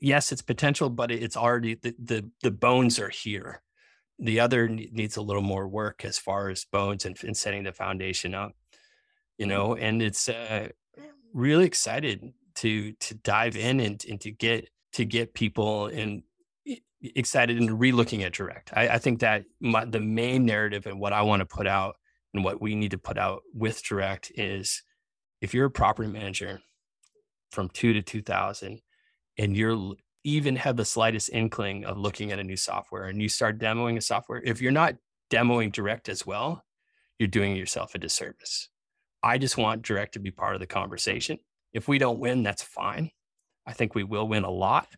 yes, 0.00 0.32
it's 0.32 0.42
potential, 0.42 0.90
but 0.90 1.10
it's 1.10 1.36
already 1.36 1.74
the 1.74 1.94
the, 1.98 2.30
the 2.42 2.50
bones 2.50 2.98
are 2.98 3.10
here. 3.10 3.62
The 4.18 4.40
other 4.40 4.68
needs 4.68 5.16
a 5.16 5.22
little 5.22 5.42
more 5.42 5.68
work 5.68 6.04
as 6.04 6.18
far 6.18 6.48
as 6.48 6.64
bones 6.64 7.04
and, 7.04 7.16
and 7.24 7.36
setting 7.36 7.64
the 7.64 7.72
foundation 7.72 8.34
up. 8.34 8.52
You 9.38 9.46
know, 9.46 9.74
and 9.74 10.02
it's 10.02 10.28
uh, 10.28 10.68
really 11.32 11.66
excited 11.66 12.32
to 12.56 12.92
to 12.92 13.14
dive 13.14 13.56
in 13.56 13.80
and, 13.80 14.04
and 14.08 14.20
to 14.20 14.30
get 14.30 14.68
to 14.94 15.04
get 15.04 15.34
people 15.34 15.86
and 15.86 16.22
excited 17.02 17.58
and 17.58 17.80
re-looking 17.80 18.22
at 18.22 18.32
direct. 18.32 18.70
I, 18.74 18.88
I 18.88 18.98
think 18.98 19.20
that 19.20 19.44
my, 19.60 19.84
the 19.84 20.00
main 20.00 20.46
narrative 20.46 20.86
and 20.86 21.00
what 21.00 21.12
I 21.12 21.22
want 21.22 21.40
to 21.40 21.46
put 21.46 21.66
out 21.66 21.96
and 22.34 22.44
what 22.44 22.60
we 22.60 22.74
need 22.74 22.92
to 22.92 22.98
put 22.98 23.18
out 23.18 23.42
with 23.54 23.82
direct 23.82 24.32
is 24.36 24.82
if 25.40 25.52
you're 25.52 25.66
a 25.66 25.70
property 25.70 26.08
manager 26.08 26.60
from 27.50 27.68
two 27.68 27.92
to 27.92 28.02
2000 28.02 28.80
and 29.38 29.56
you're 29.56 29.94
even 30.24 30.56
have 30.56 30.76
the 30.76 30.84
slightest 30.84 31.30
inkling 31.32 31.84
of 31.84 31.98
looking 31.98 32.30
at 32.30 32.38
a 32.38 32.44
new 32.44 32.56
software 32.56 33.04
and 33.04 33.20
you 33.20 33.28
start 33.28 33.58
demoing 33.58 33.96
a 33.96 34.00
software, 34.00 34.40
if 34.44 34.60
you're 34.60 34.70
not 34.70 34.94
demoing 35.30 35.72
direct 35.72 36.08
as 36.08 36.24
well, 36.24 36.62
you're 37.18 37.26
doing 37.26 37.56
yourself 37.56 37.94
a 37.94 37.98
disservice. 37.98 38.68
I 39.22 39.38
just 39.38 39.58
want 39.58 39.82
direct 39.82 40.14
to 40.14 40.20
be 40.20 40.30
part 40.30 40.54
of 40.54 40.60
the 40.60 40.66
conversation. 40.66 41.38
If 41.72 41.88
we 41.88 41.98
don't 41.98 42.18
win, 42.18 42.42
that's 42.42 42.62
fine. 42.62 43.10
I 43.66 43.72
think 43.72 43.94
we 43.94 44.04
will 44.04 44.28
win 44.28 44.44
a 44.44 44.50
lot. 44.50 44.88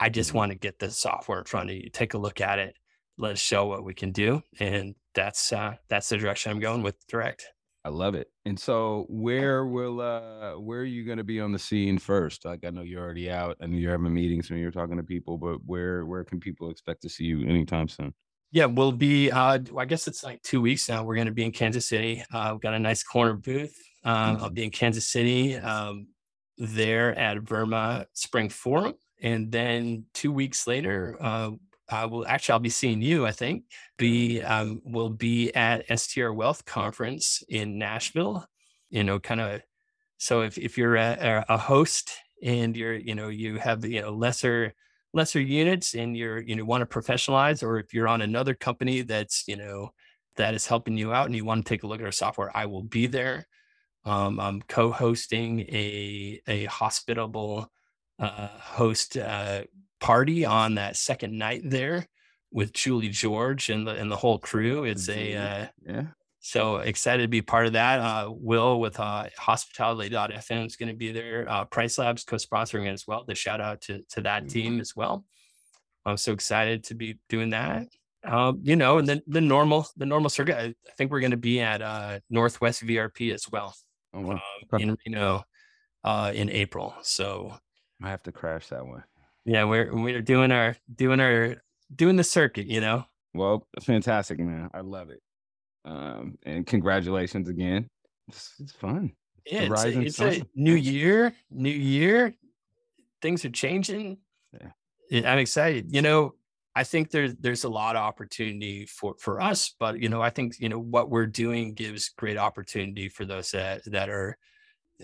I 0.00 0.08
just 0.08 0.30
mm-hmm. 0.30 0.38
want 0.38 0.52
to 0.52 0.58
get 0.58 0.78
the 0.78 0.90
software 0.90 1.38
in 1.38 1.44
front 1.44 1.70
of 1.70 1.76
you, 1.76 1.90
take 1.90 2.14
a 2.14 2.18
look 2.18 2.40
at 2.40 2.58
it, 2.58 2.76
let 3.18 3.32
us 3.32 3.40
show 3.40 3.66
what 3.66 3.84
we 3.84 3.94
can 3.94 4.12
do, 4.12 4.42
and 4.58 4.94
that's 5.14 5.52
uh, 5.52 5.74
that's 5.88 6.08
the 6.08 6.18
direction 6.18 6.52
I'm 6.52 6.60
going 6.60 6.82
with 6.82 6.96
direct. 7.06 7.46
I 7.86 7.90
love 7.90 8.14
it. 8.14 8.28
And 8.46 8.58
so, 8.58 9.04
where 9.10 9.66
will 9.66 10.00
uh, 10.00 10.58
where 10.58 10.80
are 10.80 10.84
you 10.84 11.04
going 11.04 11.18
to 11.18 11.24
be 11.24 11.38
on 11.38 11.52
the 11.52 11.58
scene 11.58 11.98
first? 11.98 12.44
Like, 12.44 12.64
I 12.64 12.70
know 12.70 12.82
you're 12.82 13.02
already 13.02 13.30
out. 13.30 13.58
I 13.60 13.66
know 13.66 13.76
you're 13.76 13.92
having 13.92 14.12
meetings 14.12 14.50
and 14.50 14.58
you're 14.58 14.70
talking 14.70 14.96
to 14.96 15.02
people, 15.02 15.36
but 15.36 15.58
where 15.66 16.06
where 16.06 16.24
can 16.24 16.40
people 16.40 16.70
expect 16.70 17.02
to 17.02 17.08
see 17.08 17.24
you 17.24 17.46
anytime 17.46 17.88
soon? 17.88 18.14
Yeah, 18.52 18.66
we'll 18.66 18.92
be. 18.92 19.30
Uh, 19.30 19.58
I 19.76 19.84
guess 19.84 20.08
it's 20.08 20.24
like 20.24 20.42
two 20.42 20.62
weeks 20.62 20.88
now. 20.88 21.04
We're 21.04 21.16
going 21.16 21.26
to 21.26 21.32
be 21.32 21.44
in 21.44 21.52
Kansas 21.52 21.86
City. 21.86 22.24
Uh, 22.32 22.50
we've 22.52 22.60
got 22.60 22.72
a 22.72 22.78
nice 22.78 23.02
corner 23.02 23.34
booth. 23.34 23.76
Um, 24.04 24.38
I'll 24.40 24.50
be 24.50 24.64
in 24.64 24.70
Kansas 24.70 25.06
City 25.06 25.56
um, 25.56 26.08
there 26.56 27.18
at 27.18 27.36
VRMA 27.38 28.06
Spring 28.12 28.48
Forum, 28.48 28.94
and 29.24 29.50
then 29.50 30.04
two 30.12 30.30
weeks 30.30 30.66
later, 30.66 31.16
uh, 31.18 31.52
I 31.88 32.04
will 32.04 32.26
actually 32.26 32.52
I'll 32.52 32.58
be 32.58 32.68
seeing 32.68 33.00
you. 33.00 33.26
I 33.26 33.32
think 33.32 33.64
be 33.96 34.42
um, 34.42 34.82
will 34.84 35.08
be 35.08 35.52
at 35.54 35.86
STR 35.98 36.30
Wealth 36.30 36.66
Conference 36.66 37.42
in 37.48 37.78
Nashville. 37.78 38.46
You 38.90 39.02
know, 39.02 39.18
kind 39.18 39.40
of. 39.40 39.62
So 40.18 40.42
if 40.42 40.58
if 40.58 40.76
you're 40.76 40.96
a, 40.96 41.44
a 41.48 41.56
host 41.56 42.12
and 42.42 42.76
you're 42.76 42.94
you 42.94 43.14
know 43.14 43.28
you 43.28 43.58
have 43.58 43.84
you 43.86 44.02
know 44.02 44.12
lesser 44.12 44.74
lesser 45.14 45.40
units 45.40 45.94
and 45.94 46.14
you're 46.14 46.42
you 46.42 46.54
know 46.54 46.64
want 46.64 46.88
to 46.88 47.00
professionalize, 47.00 47.62
or 47.62 47.78
if 47.78 47.94
you're 47.94 48.08
on 48.08 48.20
another 48.20 48.52
company 48.52 49.00
that's 49.00 49.44
you 49.48 49.56
know 49.56 49.90
that 50.36 50.52
is 50.52 50.66
helping 50.66 50.98
you 50.98 51.14
out 51.14 51.26
and 51.26 51.34
you 51.34 51.46
want 51.46 51.64
to 51.64 51.68
take 51.68 51.82
a 51.82 51.86
look 51.86 52.00
at 52.00 52.06
our 52.06 52.12
software, 52.12 52.54
I 52.54 52.66
will 52.66 52.82
be 52.82 53.06
there. 53.06 53.46
Um, 54.04 54.38
I'm 54.38 54.60
co-hosting 54.60 55.60
a 55.60 56.42
a 56.46 56.64
hospitable 56.66 57.70
uh, 58.18 58.48
host 58.48 59.16
uh, 59.16 59.62
party 60.00 60.44
on 60.44 60.74
that 60.76 60.96
second 60.96 61.36
night 61.36 61.62
there 61.64 62.06
with 62.52 62.72
Julie 62.72 63.08
George 63.08 63.70
and 63.70 63.86
the 63.86 63.92
and 63.92 64.10
the 64.10 64.16
whole 64.16 64.38
crew. 64.38 64.84
It's 64.84 65.08
a 65.08 65.34
uh, 65.34 65.66
yeah. 65.86 66.06
So 66.40 66.76
excited 66.76 67.22
to 67.22 67.28
be 67.28 67.40
part 67.40 67.66
of 67.66 67.72
that. 67.72 68.00
Uh, 68.00 68.30
Will 68.30 68.78
with 68.78 69.00
uh, 69.00 69.28
Hospitality.fm 69.38 70.66
is 70.66 70.76
going 70.76 70.90
to 70.90 70.94
be 70.94 71.10
there. 71.10 71.46
Uh, 71.48 71.64
PriceLabs 71.64 72.26
co-sponsoring 72.26 72.84
it 72.86 72.90
as 72.90 73.06
well. 73.06 73.24
The 73.24 73.34
shout 73.34 73.60
out 73.60 73.80
to 73.82 74.02
to 74.10 74.20
that 74.22 74.42
mm-hmm. 74.42 74.52
team 74.52 74.80
as 74.80 74.94
well. 74.94 75.24
I'm 76.06 76.18
so 76.18 76.32
excited 76.32 76.84
to 76.84 76.94
be 76.94 77.18
doing 77.28 77.50
that. 77.50 77.86
Um, 78.24 78.60
you 78.62 78.76
know, 78.76 78.98
and 78.98 79.08
then 79.08 79.22
the 79.26 79.40
normal 79.40 79.86
the 79.96 80.06
normal 80.06 80.30
circuit. 80.30 80.56
I, 80.56 80.64
I 80.66 80.92
think 80.96 81.10
we're 81.10 81.20
going 81.20 81.30
to 81.32 81.36
be 81.36 81.60
at 81.60 81.82
uh, 81.82 82.20
Northwest 82.30 82.86
VRP 82.86 83.32
as 83.32 83.50
well 83.50 83.74
oh, 84.12 84.20
wow. 84.20 84.40
um, 84.72 84.80
in 84.80 84.96
Reno 85.06 85.44
uh, 86.04 86.32
in 86.34 86.50
April. 86.50 86.94
So 87.02 87.56
I 88.02 88.10
have 88.10 88.22
to 88.24 88.32
crash 88.32 88.68
that 88.68 88.86
one. 88.86 89.04
Yeah, 89.44 89.64
we're 89.64 89.94
we're 89.94 90.22
doing 90.22 90.52
our 90.52 90.76
doing 90.94 91.20
our 91.20 91.56
doing 91.94 92.16
the 92.16 92.24
circuit, 92.24 92.66
you 92.66 92.80
know. 92.80 93.04
Well, 93.34 93.66
fantastic, 93.82 94.38
man. 94.38 94.70
I 94.72 94.80
love 94.80 95.10
it. 95.10 95.20
Um, 95.84 96.38
and 96.44 96.66
congratulations 96.66 97.48
again. 97.48 97.88
It's, 98.28 98.54
it's 98.58 98.72
fun. 98.72 99.12
Yeah, 99.44 99.68
it's, 99.70 99.84
a, 99.84 100.00
it's 100.00 100.20
a, 100.20 100.46
new 100.54 100.74
year, 100.74 101.34
new 101.50 101.68
year. 101.68 102.34
Things 103.20 103.44
are 103.44 103.50
changing. 103.50 104.18
Yeah. 105.10 105.30
I'm 105.30 105.38
excited. 105.38 105.94
You 105.94 106.00
know, 106.00 106.34
I 106.74 106.84
think 106.84 107.10
there's 107.10 107.34
there's 107.36 107.64
a 107.64 107.68
lot 107.68 107.96
of 107.96 108.02
opportunity 108.02 108.86
for 108.86 109.14
for 109.18 109.40
us, 109.40 109.74
but 109.78 110.00
you 110.00 110.08
know, 110.08 110.22
I 110.22 110.30
think 110.30 110.58
you 110.58 110.68
know 110.68 110.78
what 110.78 111.10
we're 111.10 111.26
doing 111.26 111.74
gives 111.74 112.08
great 112.08 112.38
opportunity 112.38 113.08
for 113.08 113.24
those 113.24 113.50
that 113.50 113.84
that 113.86 114.08
are 114.08 114.38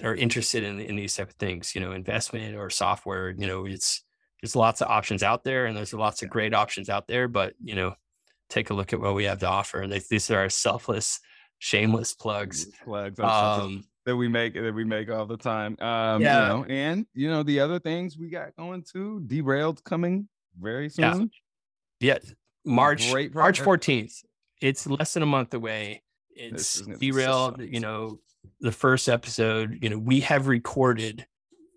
are 0.02 0.14
interested 0.14 0.64
in 0.64 0.80
in 0.80 0.96
these 0.96 1.16
type 1.16 1.28
of 1.28 1.36
things. 1.36 1.74
You 1.74 1.80
know, 1.80 1.92
investment 1.92 2.56
or 2.56 2.70
software. 2.70 3.30
You 3.30 3.46
know, 3.46 3.66
it's 3.66 4.02
there's 4.42 4.56
lots 4.56 4.80
of 4.80 4.88
options 4.88 5.22
out 5.22 5.44
there 5.44 5.66
and 5.66 5.76
there's 5.76 5.92
lots 5.92 6.22
of 6.22 6.30
great 6.30 6.54
options 6.54 6.88
out 6.88 7.06
there, 7.06 7.28
but 7.28 7.54
you 7.62 7.74
know, 7.74 7.94
take 8.48 8.70
a 8.70 8.74
look 8.74 8.92
at 8.92 9.00
what 9.00 9.14
we 9.14 9.24
have 9.24 9.40
to 9.40 9.48
offer. 9.48 9.82
And 9.82 9.92
these 9.92 10.30
are 10.30 10.38
our 10.38 10.48
selfless, 10.48 11.20
shameless 11.58 12.14
plugs. 12.14 12.66
Plugs 12.84 13.20
um, 13.20 13.84
that 14.06 14.16
we 14.16 14.28
make 14.28 14.54
that 14.54 14.74
we 14.74 14.84
make 14.84 15.10
all 15.10 15.26
the 15.26 15.36
time. 15.36 15.76
Um, 15.80 16.22
yeah. 16.22 16.42
you 16.42 16.48
know, 16.48 16.64
and 16.68 17.06
you 17.14 17.30
know, 17.30 17.42
the 17.42 17.60
other 17.60 17.78
things 17.78 18.16
we 18.18 18.30
got 18.30 18.56
going 18.56 18.84
too, 18.90 19.22
derailed 19.26 19.82
coming 19.84 20.28
very 20.58 20.88
soon. 20.88 21.30
Yeah. 22.00 22.18
yeah. 22.24 22.30
March 22.64 23.12
March 23.12 23.60
14th. 23.60 24.24
It's 24.60 24.86
less 24.86 25.14
than 25.14 25.22
a 25.22 25.26
month 25.26 25.54
away. 25.54 26.02
It's 26.30 26.80
derailed, 26.80 27.60
you 27.60 27.80
know, 27.80 28.18
the 28.60 28.72
first 28.72 29.08
episode, 29.08 29.78
you 29.82 29.88
know, 29.88 29.98
we 29.98 30.20
have 30.20 30.46
recorded 30.46 31.26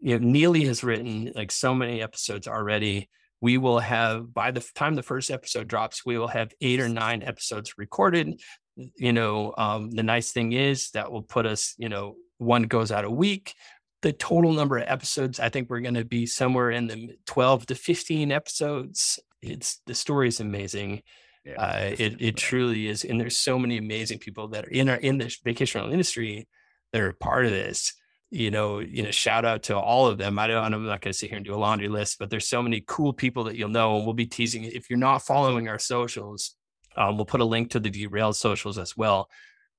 you 0.04 0.20
know, 0.20 0.28
Neely 0.28 0.66
has 0.66 0.84
written 0.84 1.32
like 1.34 1.50
so 1.50 1.74
many 1.74 2.02
episodes 2.02 2.46
already. 2.46 3.10
We 3.40 3.58
will 3.58 3.80
have 3.80 4.34
by 4.34 4.52
the 4.52 4.64
time 4.76 4.96
the 4.96 5.02
first 5.02 5.32
episode 5.32 5.70
drops, 5.70 6.06
we 6.06 6.18
will 6.18 6.28
have 6.28 6.52
eight 6.60 6.82
or 6.82 6.90
nine 6.90 7.24
episodes 7.24 7.78
recorded. 7.78 8.42
You 8.76 9.14
know, 9.14 9.54
um, 9.58 9.92
the 9.92 10.04
nice 10.04 10.32
thing 10.34 10.52
is 10.52 10.92
that 10.92 11.12
will 11.12 11.22
put 11.22 11.46
us, 11.46 11.74
you 11.78 11.88
know, 11.88 12.16
one 12.38 12.64
goes 12.64 12.92
out 12.92 13.06
a 13.06 13.10
week. 13.10 13.54
The 14.02 14.12
total 14.12 14.52
number 14.52 14.78
of 14.78 14.90
episodes, 14.90 15.40
I 15.40 15.48
think 15.48 15.70
we're 15.70 15.80
going 15.80 15.94
to 15.94 16.04
be 16.04 16.26
somewhere 16.26 16.72
in 16.72 16.88
the 16.88 17.16
12 17.26 17.68
to 17.68 17.76
15 17.76 18.30
episodes. 18.30 19.20
It's 19.42 19.80
the 19.86 19.96
story 19.96 20.28
is 20.28 20.42
amazing. 20.42 21.04
Yeah, 21.46 21.62
uh, 21.62 21.96
it 21.98 22.22
it 22.22 22.38
truly 22.38 22.88
is, 22.88 23.04
and 23.04 23.20
there's 23.20 23.38
so 23.38 23.60
many 23.60 23.78
amazing 23.78 24.20
people 24.20 24.50
that 24.50 24.66
are 24.66 24.70
in 24.70 24.88
our 24.88 24.96
in 24.96 25.18
the 25.18 25.36
vacation 25.44 25.80
rental 25.80 25.92
industry 25.92 26.48
that 26.94 27.02
are 27.02 27.12
part 27.12 27.46
of 27.46 27.52
this 27.52 27.94
you 28.34 28.50
know, 28.50 28.80
you 28.80 29.04
know, 29.04 29.12
shout 29.12 29.46
out 29.46 29.62
to 29.62 29.78
all 29.78 30.08
of 30.08 30.18
them. 30.18 30.40
I 30.40 30.48
don't, 30.48 30.74
I'm 30.74 30.86
not 30.88 31.02
going 31.02 31.12
to 31.12 31.14
sit 31.14 31.30
here 31.30 31.38
and 31.38 31.46
do 31.46 31.54
a 31.54 31.56
laundry 31.56 31.88
list, 31.88 32.18
but 32.18 32.32
there's 32.32 32.48
so 32.48 32.64
many 32.64 32.84
cool 32.88 33.14
people 33.14 33.44
that 33.44 33.56
you'll 33.56 33.70
know, 33.70 33.96
and 33.96 34.06
we'll 34.06 34.16
be 34.16 34.26
teasing. 34.26 34.64
If 34.64 34.90
you're 34.90 34.98
not 34.98 35.20
following 35.20 35.70
our 35.70 35.78
socials, 35.78 36.56
um, 36.98 37.16
we'll 37.16 37.28
put 37.28 37.42
a 37.42 37.46
link 37.46 37.70
to 37.72 37.80
the 37.80 37.92
derailed 37.92 38.36
socials 38.36 38.80
as 38.80 38.98
well. 38.98 39.30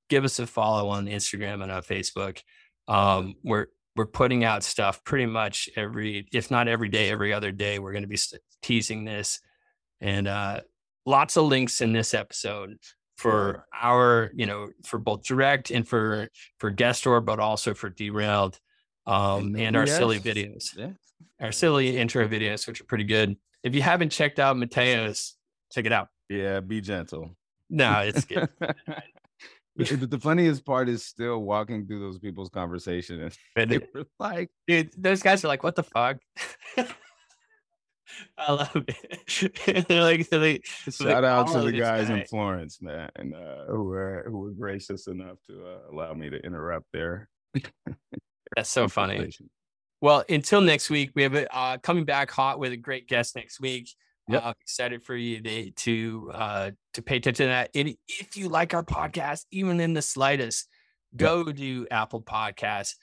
Give 0.08 0.24
us 0.24 0.38
a 0.38 0.46
follow 0.46 0.88
on 0.88 1.06
Instagram 1.06 1.64
and 1.64 1.72
on 1.72 1.82
Facebook. 1.82 2.42
Um, 2.86 3.34
we're 3.42 3.66
we're 3.96 4.06
putting 4.06 4.44
out 4.44 4.62
stuff 4.62 5.02
pretty 5.02 5.26
much 5.26 5.68
every, 5.74 6.28
if 6.32 6.48
not 6.50 6.68
every 6.68 6.88
day, 6.88 7.10
every 7.10 7.32
other 7.32 7.50
day. 7.50 7.80
We're 7.80 7.92
going 7.92 8.02
to 8.02 8.08
be 8.08 8.18
teasing 8.62 9.04
this, 9.04 9.40
and 10.00 10.28
uh, 10.28 10.60
lots 11.04 11.36
of 11.36 11.46
links 11.46 11.80
in 11.80 11.92
this 11.92 12.14
episode 12.14 12.76
for 13.16 13.66
our, 13.80 14.30
you 14.34 14.46
know, 14.46 14.68
for 14.84 14.98
both 14.98 15.24
direct 15.24 15.70
and 15.70 15.86
for 15.86 16.28
for 16.58 16.70
Guestor, 16.72 17.24
but 17.24 17.38
also 17.40 17.74
for 17.74 17.90
derailed, 17.90 18.58
um, 19.06 19.56
and 19.56 19.76
our 19.76 19.86
yes. 19.86 19.96
silly 19.96 20.18
videos, 20.18 20.76
yeah. 20.76 20.90
our 21.40 21.52
silly 21.52 21.96
intro 21.96 22.26
videos, 22.26 22.66
which 22.66 22.80
are 22.80 22.84
pretty 22.84 23.04
good. 23.04 23.36
If 23.62 23.74
you 23.74 23.82
haven't 23.82 24.10
checked 24.10 24.38
out 24.38 24.56
Mateo's, 24.56 25.34
check 25.72 25.86
it 25.86 25.92
out. 25.92 26.08
Yeah, 26.28 26.60
be 26.60 26.80
gentle. 26.80 27.36
No, 27.70 28.00
it's 28.00 28.24
good. 28.24 28.48
but 29.76 30.10
the 30.10 30.20
funniest 30.20 30.64
part 30.64 30.88
is 30.88 31.04
still 31.04 31.42
walking 31.42 31.86
through 31.86 31.98
those 31.98 32.18
people's 32.18 32.48
conversation 32.48 33.28
and 33.56 33.70
they 33.70 33.78
were 33.78 34.04
like, 34.20 34.50
dude, 34.68 34.90
those 34.96 35.22
guys 35.22 35.44
are 35.44 35.48
like, 35.48 35.64
what 35.64 35.74
the 35.74 35.82
fuck? 35.82 36.18
I 38.38 38.52
love 38.52 38.76
it. 38.76 39.86
They're 39.88 40.02
like, 40.02 40.26
so 40.26 40.38
they, 40.38 40.60
so 40.88 41.04
Shout 41.04 41.24
out 41.24 41.48
to 41.52 41.60
the 41.60 41.72
guys 41.72 42.08
guy. 42.08 42.18
in 42.18 42.26
Florence, 42.26 42.80
man, 42.82 43.10
and 43.16 43.34
uh, 43.34 43.66
who 43.68 43.84
were 43.84 44.24
who 44.26 44.38
were 44.38 44.50
gracious 44.50 45.06
enough 45.06 45.38
to 45.48 45.64
uh, 45.66 45.92
allow 45.92 46.14
me 46.14 46.30
to 46.30 46.38
interrupt 46.38 46.86
there. 46.92 47.28
That's 48.56 48.68
so 48.68 48.88
funny. 48.88 49.30
Well, 50.00 50.24
until 50.28 50.60
next 50.60 50.90
week, 50.90 51.12
we 51.14 51.22
have 51.22 51.34
a 51.34 51.54
uh, 51.56 51.78
coming 51.78 52.04
back 52.04 52.30
hot 52.30 52.58
with 52.58 52.72
a 52.72 52.76
great 52.76 53.08
guest 53.08 53.36
next 53.36 53.60
week. 53.60 53.88
Yep. 54.28 54.44
Uh, 54.44 54.54
excited 54.60 55.02
for 55.04 55.14
you 55.14 55.40
to 55.42 55.70
to, 55.70 56.30
uh, 56.32 56.70
to 56.94 57.02
pay 57.02 57.16
attention 57.16 57.46
to 57.46 57.50
that. 57.50 57.70
And 57.74 57.94
if 58.08 58.36
you 58.36 58.48
like 58.48 58.72
our 58.74 58.82
podcast, 58.82 59.44
even 59.50 59.80
in 59.80 59.92
the 59.92 60.02
slightest, 60.02 60.68
go 61.14 61.44
yep. 61.46 61.56
to 61.56 61.86
Apple 61.90 62.22
Podcasts, 62.22 62.94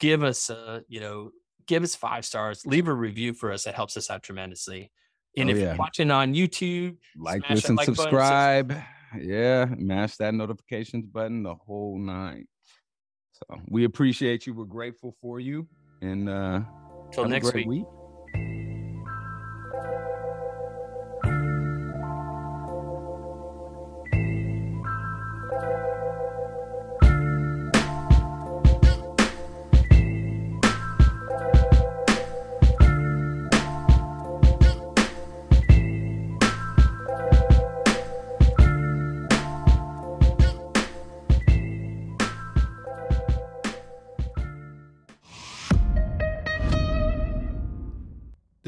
give 0.00 0.22
us 0.22 0.50
a 0.50 0.82
you 0.88 1.00
know 1.00 1.30
give 1.66 1.82
us 1.82 1.94
five 1.94 2.24
stars, 2.24 2.66
leave 2.66 2.88
a 2.88 2.94
review 2.94 3.32
for 3.32 3.52
us. 3.52 3.64
That 3.64 3.74
helps 3.74 3.96
us 3.96 4.10
out 4.10 4.22
tremendously. 4.22 4.90
And 5.36 5.48
oh, 5.48 5.52
if 5.52 5.58
yeah. 5.58 5.68
you're 5.68 5.76
watching 5.76 6.10
on 6.10 6.34
YouTube, 6.34 6.96
like, 7.16 7.48
listen, 7.48 7.76
like 7.76 7.86
subscribe. 7.86 8.68
Button, 8.68 8.84
yeah, 9.20 9.66
mash 9.76 10.16
that 10.16 10.34
notifications 10.34 11.06
button, 11.06 11.42
the 11.42 11.54
whole 11.54 11.98
nine. 11.98 12.46
So 13.32 13.60
we 13.68 13.84
appreciate 13.84 14.46
you. 14.46 14.54
We're 14.54 14.64
grateful 14.64 15.16
for 15.20 15.40
you. 15.40 15.66
And 16.02 16.28
uh 16.28 16.60
till 17.12 17.26
next 17.26 17.54
week. 17.54 17.66
week. 17.66 17.84